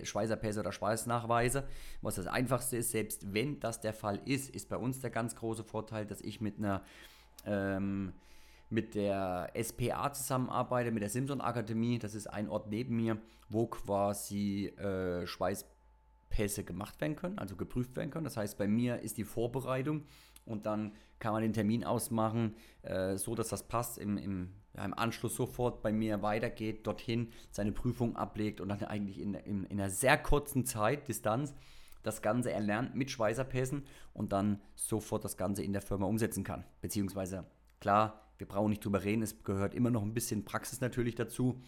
Schweißerpässe 0.04 0.60
oder 0.60 0.72
Schweißnachweise. 0.72 1.68
Was 2.02 2.16
das 2.16 2.28
Einfachste 2.28 2.78
ist, 2.78 2.92
selbst 2.92 3.34
wenn 3.34 3.60
das 3.60 3.82
der 3.82 3.94
Fall 3.94 4.22
ist, 4.26 4.50
ist 4.50 4.70
bei 4.70 4.78
uns 4.78 5.02
der 5.02 5.10
ganz 5.10 5.36
große 5.36 5.64
Vorteil, 5.64 6.06
dass 6.06 6.22
ich 6.22 6.42
mit 6.42 6.58
einer 6.58 6.84
ähm, 7.46 8.14
mit 8.74 8.96
der 8.96 9.54
SPA 9.62 10.12
zusammenarbeite, 10.12 10.92
mit 10.92 11.04
der 11.04 11.10
Simson 11.10 11.42
Akademie. 11.42 12.00
Das 12.00 12.16
ist 12.16 12.28
ein 12.28 12.50
Ort 12.50 12.70
neben 12.70 12.96
mir, 12.96 13.20
wo 13.48 13.68
quasi 13.68 14.68
äh, 14.78 15.28
Schweißpässe 15.28 16.64
gemacht 16.64 17.00
werden 17.00 17.16
können, 17.16 17.38
also 17.38 17.56
geprüft 17.56 17.96
werden 17.96 18.10
können. 18.10 18.24
Das 18.26 18.36
heißt, 18.36 18.58
bei 18.58 18.68
mir 18.68 19.00
ist 19.00 19.18
die 19.18 19.26
Vorbereitung 19.26 20.04
und 20.46 20.66
dann 20.66 20.94
kann 21.20 21.34
man 21.34 21.44
den 21.44 21.54
Termin 21.54 21.84
ausmachen, 21.84 22.56
äh, 22.82 23.16
so 23.16 23.36
dass 23.36 23.50
das 23.50 23.68
passt, 23.68 24.00
im, 24.00 24.18
im, 24.18 24.54
ja, 24.76 24.84
im, 24.84 24.96
Anschluss 24.96 25.36
sofort 25.36 25.84
bei 25.84 25.94
mir 25.94 26.24
weitergeht, 26.24 26.88
dorthin 26.88 27.32
seine 27.52 27.72
Prüfung 27.72 28.16
ablegt 28.16 28.60
und 28.60 28.70
dann 28.70 28.84
eigentlich 28.84 29.22
in, 29.22 29.36
in, 29.36 29.66
in 29.66 29.80
einer 29.80 29.92
sehr 29.92 30.18
kurzen 30.18 30.66
Zeit, 30.66 31.08
Distanz, 31.08 31.54
das 32.02 32.24
Ganze 32.24 32.52
erlernt 32.52 32.96
mit 32.96 33.12
Schweißerpässen 33.12 33.84
und 34.14 34.34
dann 34.34 34.60
sofort 34.76 35.24
das 35.24 35.38
Ganze 35.38 35.62
in 35.64 35.74
der 35.74 35.82
Firma 35.84 36.08
umsetzen 36.08 36.44
kann. 36.44 36.66
Beziehungsweise, 36.82 37.46
klar, 37.80 38.23
wir 38.38 38.48
brauchen 38.48 38.70
nicht 38.70 38.84
drüber 38.84 39.04
reden, 39.04 39.22
es 39.22 39.44
gehört 39.44 39.74
immer 39.74 39.90
noch 39.90 40.04
ein 40.04 40.14
bisschen 40.14 40.46
Praxis 40.46 40.82
natürlich 40.82 41.16
dazu. 41.16 41.62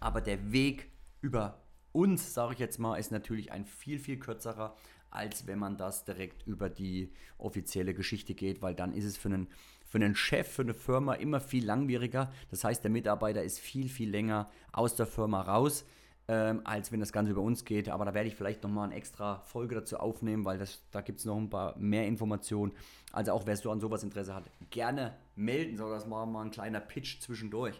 Aber 0.00 0.20
der 0.20 0.52
Weg 0.52 0.90
über 1.20 1.62
uns, 1.92 2.34
sage 2.34 2.54
ich 2.54 2.58
jetzt 2.58 2.78
mal, 2.78 2.96
ist 2.96 3.12
natürlich 3.12 3.52
ein 3.52 3.64
viel, 3.64 3.98
viel 3.98 4.18
kürzerer, 4.18 4.76
als 5.10 5.46
wenn 5.46 5.58
man 5.58 5.76
das 5.76 6.04
direkt 6.04 6.46
über 6.46 6.70
die 6.70 7.12
offizielle 7.36 7.94
Geschichte 7.94 8.34
geht, 8.34 8.62
weil 8.62 8.74
dann 8.74 8.92
ist 8.94 9.04
es 9.04 9.16
für 9.16 9.28
einen, 9.28 9.48
für 9.84 9.98
einen 9.98 10.14
Chef, 10.14 10.48
für 10.48 10.62
eine 10.62 10.74
Firma 10.74 11.14
immer 11.14 11.40
viel 11.40 11.64
langwieriger. 11.64 12.32
Das 12.50 12.64
heißt, 12.64 12.82
der 12.82 12.90
Mitarbeiter 12.90 13.42
ist 13.42 13.58
viel, 13.58 13.88
viel 13.88 14.10
länger 14.10 14.50
aus 14.72 14.96
der 14.96 15.06
Firma 15.06 15.42
raus 15.42 15.84
ähm, 16.32 16.62
als 16.64 16.90
wenn 16.90 17.00
das 17.00 17.12
Ganze 17.12 17.32
über 17.32 17.42
uns 17.42 17.66
geht. 17.66 17.90
Aber 17.90 18.06
da 18.06 18.14
werde 18.14 18.26
ich 18.26 18.34
vielleicht 18.34 18.62
nochmal 18.62 18.86
eine 18.86 18.94
extra 18.94 19.40
Folge 19.40 19.74
dazu 19.74 19.98
aufnehmen, 19.98 20.46
weil 20.46 20.56
das, 20.56 20.80
da 20.90 21.02
gibt 21.02 21.18
es 21.18 21.26
noch 21.26 21.36
ein 21.36 21.50
paar 21.50 21.76
mehr 21.76 22.06
Informationen. 22.06 22.72
Also 23.12 23.32
auch 23.32 23.44
wer 23.44 23.54
so 23.54 23.70
an 23.70 23.80
sowas 23.80 24.02
Interesse 24.02 24.34
hat, 24.34 24.44
gerne 24.70 25.12
melden. 25.36 25.76
So, 25.76 25.90
das 25.90 26.08
war 26.08 26.24
mal 26.24 26.42
ein 26.42 26.50
kleiner 26.50 26.80
Pitch 26.80 27.20
zwischendurch. 27.20 27.78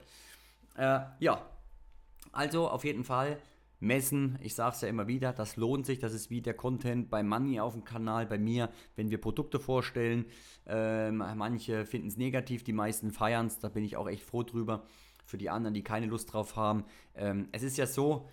Äh, 0.76 1.00
ja, 1.20 1.46
also 2.30 2.68
auf 2.68 2.84
jeden 2.84 3.04
Fall 3.04 3.38
messen. 3.80 4.38
Ich 4.42 4.54
sage 4.54 4.74
es 4.74 4.82
ja 4.82 4.88
immer 4.88 5.08
wieder, 5.08 5.32
das 5.32 5.56
lohnt 5.56 5.86
sich. 5.86 5.98
Das 5.98 6.12
ist 6.12 6.28
wie 6.28 6.42
der 6.42 6.54
Content 6.54 7.08
bei 7.08 7.22
Money 7.22 7.58
auf 7.58 7.72
dem 7.72 7.84
Kanal, 7.84 8.26
bei 8.26 8.36
mir, 8.36 8.68
wenn 8.96 9.10
wir 9.10 9.18
Produkte 9.18 9.60
vorstellen. 9.60 10.26
Ähm, 10.66 11.24
manche 11.36 11.86
finden 11.86 12.08
es 12.08 12.18
negativ, 12.18 12.64
die 12.64 12.74
meisten 12.74 13.12
feiern 13.12 13.46
es. 13.46 13.60
Da 13.60 13.70
bin 13.70 13.82
ich 13.82 13.96
auch 13.96 14.10
echt 14.10 14.24
froh 14.24 14.42
drüber 14.42 14.82
für 15.24 15.38
die 15.38 15.48
anderen, 15.48 15.72
die 15.72 15.82
keine 15.82 16.06
Lust 16.06 16.34
drauf 16.34 16.56
haben. 16.56 16.84
Ähm, 17.14 17.48
es 17.52 17.62
ist 17.62 17.78
ja 17.78 17.86
so, 17.86 18.28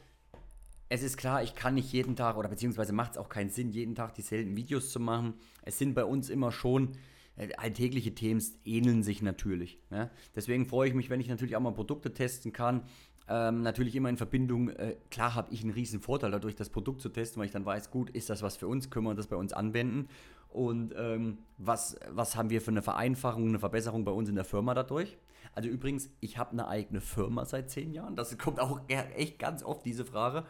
es 0.89 1.03
ist 1.03 1.17
klar, 1.17 1.43
ich 1.43 1.53
kann 1.55 1.75
nicht 1.75 1.91
jeden 1.93 2.15
Tag 2.15 2.35
oder 2.35 2.49
beziehungsweise 2.49 2.93
macht 2.93 3.11
es 3.11 3.17
auch 3.17 3.29
keinen 3.29 3.51
Sinn, 3.51 3.71
jeden 3.71 3.93
Tag 3.93 4.15
dieselben 4.15 4.57
Videos 4.57 4.91
zu 4.91 4.99
machen. 4.99 5.35
Es 5.61 5.77
sind 5.77 5.93
bei 5.93 6.03
uns 6.03 6.29
immer 6.29 6.51
schon 6.51 6.93
äh, 7.37 7.53
alltägliche 7.57 8.15
Themen 8.15 8.43
ähneln 8.65 9.03
sich 9.03 9.21
natürlich. 9.21 9.79
Ne? 9.91 10.09
Deswegen 10.35 10.65
freue 10.65 10.89
ich 10.89 10.95
mich, 10.95 11.11
wenn 11.11 11.21
ich 11.21 11.29
natürlich 11.29 11.55
auch 11.55 11.61
mal 11.61 11.73
Produkte 11.73 12.11
testen 12.13 12.51
kann. 12.51 12.83
Ähm, 13.27 13.61
natürlich 13.61 13.95
immer 13.95 14.09
in 14.09 14.17
Verbindung, 14.17 14.69
äh, 14.69 14.95
klar 15.11 15.35
habe 15.35 15.53
ich 15.53 15.61
einen 15.61 15.71
riesen 15.71 16.01
Vorteil 16.01 16.31
dadurch, 16.31 16.55
das 16.55 16.71
Produkt 16.71 17.01
zu 17.01 17.09
testen, 17.09 17.39
weil 17.39 17.45
ich 17.45 17.51
dann 17.51 17.65
weiß, 17.65 17.91
gut, 17.91 18.09
ist 18.09 18.31
das 18.31 18.41
was 18.41 18.57
für 18.57 18.67
uns, 18.67 18.89
können 18.89 19.05
wir 19.05 19.13
das 19.13 19.27
bei 19.27 19.35
uns 19.35 19.53
anwenden 19.53 20.09
und 20.49 20.95
ähm, 20.97 21.37
was, 21.59 21.99
was 22.09 22.35
haben 22.35 22.49
wir 22.49 22.59
für 22.59 22.71
eine 22.71 22.81
Vereinfachung, 22.81 23.49
eine 23.49 23.59
Verbesserung 23.59 24.03
bei 24.03 24.11
uns 24.11 24.29
in 24.29 24.35
der 24.35 24.45
Firma 24.45 24.73
dadurch. 24.73 25.19
Also 25.53 25.69
übrigens, 25.69 26.09
ich 26.21 26.39
habe 26.39 26.51
eine 26.51 26.67
eigene 26.67 27.01
Firma 27.01 27.45
seit 27.45 27.69
zehn 27.69 27.93
Jahren. 27.93 28.15
Das 28.15 28.35
kommt 28.39 28.59
auch 28.59 28.81
echt 28.87 29.37
ganz 29.37 29.63
oft 29.63 29.85
diese 29.85 30.05
Frage. 30.05 30.45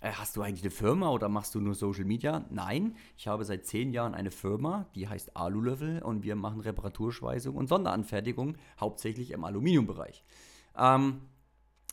Äh, 0.00 0.12
hast 0.12 0.36
du 0.36 0.42
eigentlich 0.42 0.62
eine 0.62 0.70
Firma 0.70 1.10
oder 1.10 1.28
machst 1.28 1.54
du 1.54 1.60
nur 1.60 1.74
Social 1.74 2.04
Media? 2.04 2.44
Nein, 2.50 2.96
ich 3.16 3.26
habe 3.26 3.44
seit 3.44 3.66
zehn 3.66 3.92
Jahren 3.92 4.14
eine 4.14 4.30
Firma, 4.30 4.86
die 4.94 5.08
heißt 5.08 5.36
Alulöffel 5.36 6.02
und 6.02 6.22
wir 6.22 6.36
machen 6.36 6.60
Reparaturschweißung 6.60 7.56
und 7.56 7.68
Sonderanfertigung, 7.68 8.56
hauptsächlich 8.78 9.32
im 9.32 9.44
Aluminiumbereich. 9.44 10.22
Ähm, 10.76 11.22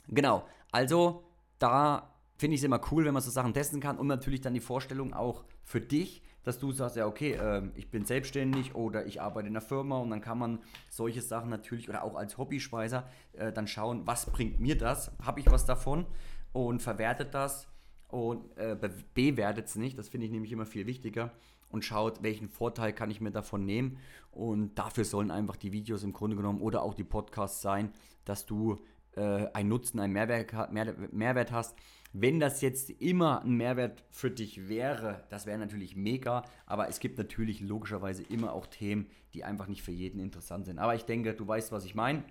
genau, 0.07 0.45
also 0.71 1.23
da 1.57 2.13
finde 2.37 2.55
ich 2.55 2.61
es 2.61 2.65
immer 2.65 2.81
cool, 2.91 3.05
wenn 3.05 3.13
man 3.13 3.23
so 3.23 3.31
Sachen 3.31 3.53
testen 3.53 3.79
kann 3.79 3.97
und 3.97 4.07
natürlich 4.07 4.41
dann 4.41 4.53
die 4.53 4.59
Vorstellung 4.59 5.13
auch 5.13 5.45
für 5.63 5.81
dich, 5.81 6.21
dass 6.43 6.59
du 6.59 6.71
sagst, 6.71 6.95
ja, 6.95 7.07
okay, 7.07 7.31
äh, 7.33 7.63
ich 7.73 7.89
bin 7.89 8.05
selbstständig 8.05 8.75
oder 8.75 9.07
ich 9.07 9.19
arbeite 9.19 9.47
in 9.47 9.53
einer 9.53 9.65
Firma 9.65 9.97
und 9.97 10.11
dann 10.11 10.21
kann 10.21 10.37
man 10.37 10.59
solche 10.91 11.23
Sachen 11.23 11.49
natürlich 11.49 11.89
oder 11.89 12.03
auch 12.03 12.13
als 12.13 12.37
Hobbyschweißer 12.37 13.09
äh, 13.33 13.51
dann 13.51 13.67
schauen, 13.67 14.05
was 14.05 14.27
bringt 14.27 14.59
mir 14.59 14.77
das? 14.77 15.11
Habe 15.23 15.39
ich 15.39 15.47
was 15.49 15.65
davon? 15.65 16.05
Und 16.53 16.83
verwertet 16.83 17.33
das 17.33 17.67
und 18.09 18.57
äh, 18.57 18.77
bewertet 19.13 19.67
es 19.67 19.75
nicht. 19.75 19.97
Das 19.97 20.09
finde 20.09 20.25
ich 20.25 20.31
nämlich 20.31 20.51
immer 20.51 20.65
viel 20.65 20.85
wichtiger 20.85 21.31
und 21.69 21.83
schaut, 21.83 22.23
welchen 22.23 22.49
Vorteil 22.49 22.93
kann 22.93 23.11
ich 23.11 23.21
mir 23.21 23.31
davon 23.31 23.65
nehmen. 23.65 23.97
Und 24.31 24.75
dafür 24.75 25.05
sollen 25.05 25.31
einfach 25.31 25.55
die 25.55 25.71
Videos 25.71 26.03
im 26.03 26.13
Grunde 26.13 26.35
genommen 26.35 26.61
oder 26.61 26.83
auch 26.83 26.93
die 26.93 27.03
Podcasts 27.03 27.61
sein, 27.61 27.91
dass 28.23 28.45
du 28.45 28.77
äh, 29.15 29.47
einen 29.53 29.69
Nutzen, 29.69 29.99
einen 29.99 30.13
Mehrwert, 30.13 30.71
Mehrwert 30.71 31.51
hast 31.51 31.75
wenn 32.17 32.39
das 32.39 32.61
jetzt 32.61 32.89
immer 33.01 33.41
ein 33.41 33.57
Mehrwert 33.57 34.05
für 34.09 34.31
dich 34.31 34.69
wäre, 34.69 35.25
das 35.29 35.45
wäre 35.45 35.57
natürlich 35.57 35.97
mega, 35.97 36.45
aber 36.65 36.87
es 36.87 37.01
gibt 37.01 37.17
natürlich 37.17 37.59
logischerweise 37.59 38.23
immer 38.23 38.53
auch 38.53 38.67
Themen, 38.67 39.07
die 39.33 39.43
einfach 39.43 39.67
nicht 39.67 39.83
für 39.83 39.91
jeden 39.91 40.21
interessant 40.21 40.65
sind. 40.65 40.79
Aber 40.79 40.95
ich 40.95 41.03
denke, 41.03 41.33
du 41.33 41.45
weißt, 41.45 41.73
was 41.73 41.83
ich 41.83 41.93
meine. 41.93 42.23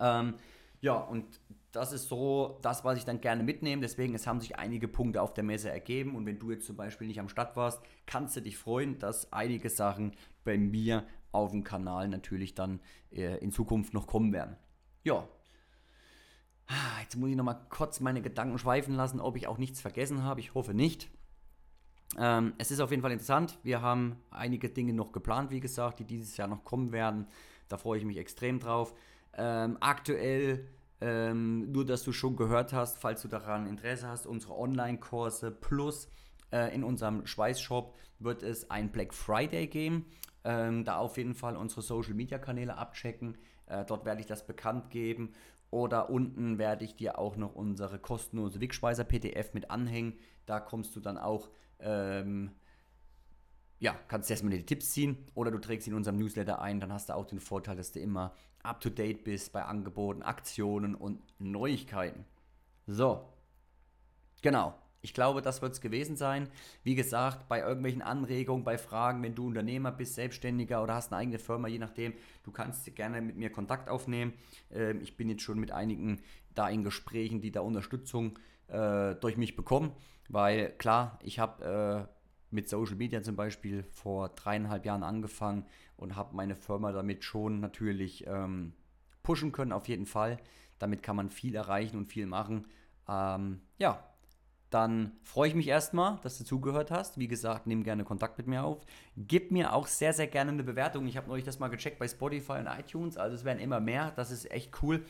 Ähm, 0.00 0.34
ja, 0.80 0.94
und 0.94 1.40
das 1.72 1.92
ist 1.92 2.08
so 2.08 2.58
das, 2.62 2.84
was 2.84 2.98
ich 2.98 3.04
dann 3.04 3.20
gerne 3.20 3.42
mitnehme. 3.42 3.80
Deswegen, 3.82 4.14
es 4.14 4.26
haben 4.26 4.40
sich 4.40 4.58
einige 4.58 4.88
Punkte 4.88 5.22
auf 5.22 5.34
der 5.34 5.44
Messe 5.44 5.70
ergeben. 5.70 6.16
Und 6.16 6.26
wenn 6.26 6.38
du 6.38 6.50
jetzt 6.50 6.66
zum 6.66 6.76
Beispiel 6.76 7.06
nicht 7.06 7.20
am 7.20 7.28
Start 7.28 7.56
warst, 7.56 7.80
kannst 8.06 8.36
du 8.36 8.42
dich 8.42 8.58
freuen, 8.58 8.98
dass 8.98 9.32
einige 9.32 9.70
Sachen 9.70 10.16
bei 10.44 10.58
mir 10.58 11.04
auf 11.32 11.52
dem 11.52 11.62
Kanal 11.62 12.08
natürlich 12.08 12.54
dann 12.54 12.80
äh, 13.12 13.38
in 13.38 13.52
Zukunft 13.52 13.94
noch 13.94 14.08
kommen 14.08 14.32
werden. 14.32 14.56
Ja, 15.04 15.28
Ah, 16.70 17.00
jetzt 17.02 17.16
muss 17.16 17.30
ich 17.30 17.36
nochmal 17.36 17.60
kurz 17.68 17.98
meine 17.98 18.22
Gedanken 18.22 18.56
schweifen 18.56 18.94
lassen, 18.94 19.20
ob 19.20 19.36
ich 19.36 19.48
auch 19.48 19.58
nichts 19.58 19.80
vergessen 19.80 20.22
habe. 20.22 20.38
Ich 20.38 20.54
hoffe 20.54 20.72
nicht. 20.72 21.10
Ähm, 22.16 22.54
es 22.58 22.70
ist 22.70 22.78
auf 22.78 22.90
jeden 22.90 23.02
Fall 23.02 23.10
interessant. 23.10 23.58
Wir 23.64 23.82
haben 23.82 24.16
einige 24.30 24.68
Dinge 24.68 24.92
noch 24.92 25.10
geplant, 25.10 25.50
wie 25.50 25.58
gesagt, 25.58 25.98
die 25.98 26.04
dieses 26.04 26.36
Jahr 26.36 26.46
noch 26.46 26.62
kommen 26.62 26.92
werden. 26.92 27.26
Da 27.68 27.76
freue 27.76 27.98
ich 27.98 28.04
mich 28.04 28.18
extrem 28.18 28.60
drauf. 28.60 28.94
Ähm, 29.36 29.78
aktuell, 29.80 30.66
ähm, 31.00 31.70
nur 31.72 31.86
dass 31.86 32.02
du 32.02 32.12
schon 32.12 32.36
gehört 32.36 32.72
hast, 32.72 32.98
falls 32.98 33.22
du 33.22 33.28
daran 33.28 33.66
Interesse 33.66 34.08
hast, 34.08 34.26
unsere 34.26 34.58
Online-Kurse 34.58 35.50
plus 35.50 36.08
äh, 36.52 36.74
in 36.74 36.84
unserem 36.84 37.26
Schweißshop 37.26 37.96
wird 38.18 38.42
es 38.42 38.70
ein 38.70 38.90
Black 38.90 39.14
Friday 39.14 39.66
geben. 39.66 40.06
Ähm, 40.44 40.84
da 40.84 40.96
auf 40.96 41.16
jeden 41.16 41.34
Fall 41.34 41.56
unsere 41.56 41.82
Social-Media-Kanäle 41.82 42.76
abchecken. 42.76 43.36
Äh, 43.66 43.84
dort 43.84 44.04
werde 44.04 44.20
ich 44.20 44.26
das 44.26 44.46
bekannt 44.46 44.90
geben 44.90 45.32
oder 45.70 46.10
unten 46.10 46.58
werde 46.58 46.84
ich 46.84 46.96
dir 46.96 47.18
auch 47.18 47.36
noch 47.36 47.54
unsere 47.54 47.98
kostenlose 47.98 48.60
Wegspeiser 48.60 49.04
PDF 49.04 49.54
mit 49.54 49.70
anhängen. 49.70 50.14
Da 50.46 50.58
kommst 50.60 50.96
du 50.96 51.00
dann 51.00 51.18
auch, 51.18 51.48
ähm, 51.78 52.52
ja, 53.80 53.98
kannst 54.08 54.28
du 54.28 54.34
erstmal 54.34 54.52
die 54.52 54.64
Tipps 54.64 54.90
ziehen 54.90 55.16
oder 55.34 55.50
du 55.50 55.58
trägst 55.58 55.88
in 55.88 55.94
unserem 55.94 56.18
Newsletter 56.18 56.60
ein. 56.60 56.80
Dann 56.80 56.92
hast 56.92 57.08
du 57.08 57.14
auch 57.14 57.26
den 57.26 57.40
Vorteil, 57.40 57.76
dass 57.76 57.92
du 57.92 58.00
immer 58.00 58.34
up 58.62 58.80
to 58.80 58.90
date 58.90 59.24
bist 59.24 59.52
bei 59.52 59.64
Angeboten, 59.64 60.22
Aktionen 60.22 60.94
und 60.94 61.20
Neuigkeiten. 61.38 62.24
So, 62.86 63.26
genau. 64.42 64.74
Ich 65.02 65.14
glaube, 65.14 65.40
das 65.40 65.62
wird 65.62 65.72
es 65.72 65.80
gewesen 65.80 66.14
sein. 66.16 66.50
Wie 66.82 66.94
gesagt, 66.94 67.48
bei 67.48 67.60
irgendwelchen 67.60 68.02
Anregungen, 68.02 68.64
bei 68.64 68.76
Fragen, 68.76 69.22
wenn 69.22 69.34
du 69.34 69.46
Unternehmer 69.46 69.92
bist, 69.92 70.14
Selbstständiger 70.14 70.82
oder 70.82 70.94
hast 70.94 71.10
eine 71.10 71.22
eigene 71.22 71.38
Firma, 71.38 71.68
je 71.68 71.78
nachdem, 71.78 72.12
du 72.42 72.50
kannst 72.50 72.94
gerne 72.94 73.22
mit 73.22 73.36
mir 73.36 73.50
Kontakt 73.50 73.88
aufnehmen. 73.88 74.34
Ähm, 74.70 75.00
ich 75.00 75.16
bin 75.16 75.30
jetzt 75.30 75.40
schon 75.40 75.58
mit 75.58 75.72
einigen 75.72 76.20
da 76.54 76.68
in 76.68 76.84
Gesprächen, 76.84 77.40
die 77.40 77.50
da 77.50 77.62
Unterstützung 77.62 78.38
äh, 78.68 79.14
durch 79.14 79.38
mich 79.38 79.56
bekommen, 79.56 79.92
weil 80.28 80.70
klar, 80.76 81.18
ich 81.22 81.38
habe 81.38 82.08
äh, 82.10 82.19
mit 82.50 82.68
Social 82.68 82.96
Media 82.96 83.22
zum 83.22 83.36
Beispiel 83.36 83.82
vor 83.84 84.30
dreieinhalb 84.30 84.84
Jahren 84.84 85.02
angefangen 85.02 85.66
und 85.96 86.16
habe 86.16 86.34
meine 86.34 86.56
Firma 86.56 86.92
damit 86.92 87.24
schon 87.24 87.60
natürlich 87.60 88.26
ähm, 88.26 88.72
pushen 89.22 89.52
können, 89.52 89.72
auf 89.72 89.88
jeden 89.88 90.06
Fall. 90.06 90.38
Damit 90.78 91.02
kann 91.02 91.16
man 91.16 91.30
viel 91.30 91.54
erreichen 91.54 91.96
und 91.96 92.06
viel 92.06 92.26
machen. 92.26 92.66
Ähm, 93.08 93.60
ja, 93.78 94.02
dann 94.70 95.12
freue 95.24 95.48
ich 95.48 95.54
mich 95.54 95.66
erstmal, 95.66 96.18
dass 96.22 96.38
du 96.38 96.44
zugehört 96.44 96.92
hast. 96.92 97.18
Wie 97.18 97.26
gesagt, 97.26 97.66
nimm 97.66 97.82
gerne 97.82 98.04
Kontakt 98.04 98.38
mit 98.38 98.46
mir 98.46 98.64
auf. 98.64 98.80
Gib 99.16 99.50
mir 99.50 99.72
auch 99.72 99.88
sehr, 99.88 100.12
sehr 100.12 100.28
gerne 100.28 100.52
eine 100.52 100.62
Bewertung. 100.62 101.06
Ich 101.06 101.16
habe 101.16 101.28
neulich 101.28 101.44
das 101.44 101.58
mal 101.58 101.68
gecheckt 101.68 101.98
bei 101.98 102.06
Spotify 102.06 102.52
und 102.52 102.66
iTunes. 102.66 103.16
Also 103.16 103.34
es 103.34 103.44
werden 103.44 103.58
immer 103.58 103.80
mehr. 103.80 104.12
Das 104.12 104.30
ist 104.30 104.50
echt 104.50 104.80
cool. 104.82 105.04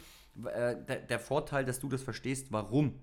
Äh, 0.47 0.77
der, 0.89 1.01
der 1.01 1.19
Vorteil, 1.19 1.67
dass 1.67 1.79
du 1.79 1.89
das 1.91 2.03
verstehst, 2.03 2.51
warum 2.51 2.95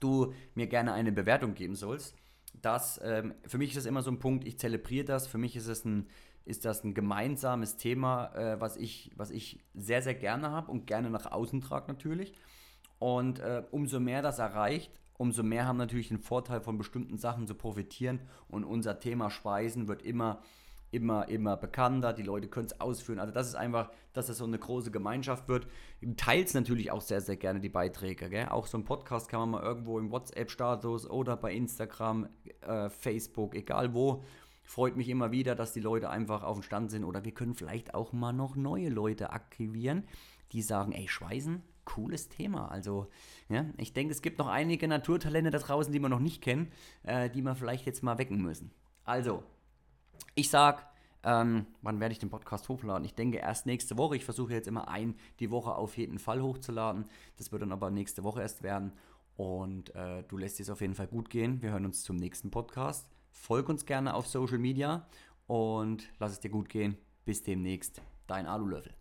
du 0.00 0.32
mir 0.54 0.66
gerne 0.68 0.94
eine 0.94 1.12
Bewertung 1.12 1.54
geben 1.54 1.74
sollst. 1.74 2.16
Das, 2.54 3.00
ähm, 3.02 3.34
für 3.46 3.58
mich 3.58 3.70
ist 3.70 3.76
das 3.76 3.86
immer 3.86 4.02
so 4.02 4.10
ein 4.10 4.18
Punkt, 4.18 4.46
ich 4.46 4.58
zelebriere 4.58 5.04
das. 5.04 5.26
Für 5.26 5.38
mich 5.38 5.56
ist 5.56 5.68
es 5.68 5.84
ein, 5.84 6.06
ist 6.44 6.64
das 6.64 6.84
ein 6.84 6.94
gemeinsames 6.94 7.76
Thema, 7.76 8.34
äh, 8.34 8.60
was, 8.60 8.76
ich, 8.76 9.10
was 9.16 9.30
ich 9.30 9.60
sehr, 9.74 10.02
sehr 10.02 10.14
gerne 10.14 10.50
habe 10.50 10.70
und 10.70 10.86
gerne 10.86 11.10
nach 11.10 11.26
außen 11.30 11.60
trage 11.60 11.88
natürlich. 11.88 12.32
Und 12.98 13.38
äh, 13.38 13.62
umso 13.70 14.00
mehr 14.00 14.22
das 14.22 14.38
erreicht, 14.38 14.90
umso 15.18 15.42
mehr 15.42 15.66
haben 15.66 15.76
natürlich 15.76 16.08
den 16.08 16.18
Vorteil 16.18 16.60
von 16.60 16.78
bestimmten 16.78 17.18
Sachen 17.18 17.46
zu 17.46 17.54
profitieren 17.54 18.20
und 18.48 18.64
unser 18.64 18.98
Thema 18.98 19.30
Speisen 19.30 19.88
wird 19.88 20.02
immer 20.02 20.42
immer, 20.90 21.28
immer 21.28 21.56
bekannter, 21.56 22.12
die 22.12 22.22
Leute 22.22 22.48
können 22.48 22.66
es 22.66 22.80
ausführen. 22.80 23.18
Also 23.18 23.32
das 23.32 23.48
ist 23.48 23.54
einfach, 23.54 23.90
dass 24.12 24.28
es 24.28 24.38
so 24.38 24.44
eine 24.44 24.58
große 24.58 24.90
Gemeinschaft 24.90 25.48
wird. 25.48 25.66
Teilt 26.16 26.52
natürlich 26.54 26.90
auch 26.90 27.02
sehr, 27.02 27.20
sehr 27.20 27.36
gerne 27.36 27.60
die 27.60 27.68
Beiträge. 27.68 28.28
Gell? 28.30 28.48
Auch 28.48 28.66
so 28.66 28.78
ein 28.78 28.84
Podcast 28.84 29.28
kann 29.28 29.40
man 29.40 29.50
mal 29.50 29.62
irgendwo 29.62 29.98
im 29.98 30.10
WhatsApp-Status 30.10 31.08
oder 31.10 31.36
bei 31.36 31.52
Instagram, 31.52 32.28
äh, 32.62 32.88
Facebook, 32.88 33.54
egal 33.54 33.92
wo. 33.94 34.22
Freut 34.62 34.96
mich 34.96 35.08
immer 35.08 35.30
wieder, 35.30 35.54
dass 35.54 35.72
die 35.72 35.80
Leute 35.80 36.10
einfach 36.10 36.42
auf 36.42 36.58
dem 36.58 36.62
Stand 36.62 36.90
sind. 36.90 37.04
Oder 37.04 37.24
wir 37.24 37.32
können 37.32 37.54
vielleicht 37.54 37.94
auch 37.94 38.12
mal 38.12 38.32
noch 38.32 38.56
neue 38.56 38.88
Leute 38.88 39.30
aktivieren, 39.30 40.04
die 40.52 40.62
sagen, 40.62 40.92
ey, 40.92 41.08
Schweißen, 41.08 41.62
cooles 41.84 42.28
Thema. 42.28 42.70
Also, 42.70 43.08
ja, 43.48 43.64
ich 43.78 43.94
denke, 43.94 44.12
es 44.12 44.20
gibt 44.20 44.38
noch 44.38 44.48
einige 44.48 44.86
Naturtalente 44.86 45.50
da 45.50 45.58
draußen, 45.58 45.92
die 45.92 46.00
wir 46.00 46.10
noch 46.10 46.20
nicht 46.20 46.42
kennen, 46.42 46.70
äh, 47.02 47.30
die 47.30 47.42
wir 47.42 47.54
vielleicht 47.54 47.86
jetzt 47.86 48.02
mal 48.02 48.18
wecken 48.18 48.42
müssen. 48.42 48.70
Also, 49.04 49.42
ich 50.34 50.50
sag, 50.50 50.88
ähm, 51.24 51.66
wann 51.82 52.00
werde 52.00 52.12
ich 52.12 52.18
den 52.18 52.30
Podcast 52.30 52.68
hochladen? 52.68 53.04
Ich 53.04 53.14
denke 53.14 53.38
erst 53.38 53.66
nächste 53.66 53.98
Woche. 53.98 54.16
Ich 54.16 54.24
versuche 54.24 54.52
jetzt 54.52 54.68
immer 54.68 54.88
ein 54.88 55.16
die 55.40 55.50
Woche 55.50 55.74
auf 55.74 55.96
jeden 55.96 56.18
Fall 56.18 56.42
hochzuladen. 56.42 57.06
Das 57.36 57.52
wird 57.52 57.62
dann 57.62 57.72
aber 57.72 57.90
nächste 57.90 58.24
Woche 58.24 58.40
erst 58.40 58.62
werden. 58.62 58.92
Und 59.36 59.94
äh, 59.94 60.24
du 60.24 60.36
lässt 60.36 60.58
es 60.60 60.70
auf 60.70 60.80
jeden 60.80 60.94
Fall 60.94 61.06
gut 61.06 61.30
gehen. 61.30 61.62
Wir 61.62 61.70
hören 61.70 61.84
uns 61.84 62.02
zum 62.02 62.16
nächsten 62.16 62.50
Podcast. 62.50 63.08
Folg 63.30 63.68
uns 63.68 63.86
gerne 63.86 64.14
auf 64.14 64.26
Social 64.26 64.58
Media 64.58 65.06
und 65.46 66.08
lass 66.18 66.32
es 66.32 66.40
dir 66.40 66.50
gut 66.50 66.68
gehen. 66.68 66.96
Bis 67.24 67.42
demnächst. 67.42 68.02
Dein 68.26 68.46
Alulöffel. 68.46 68.97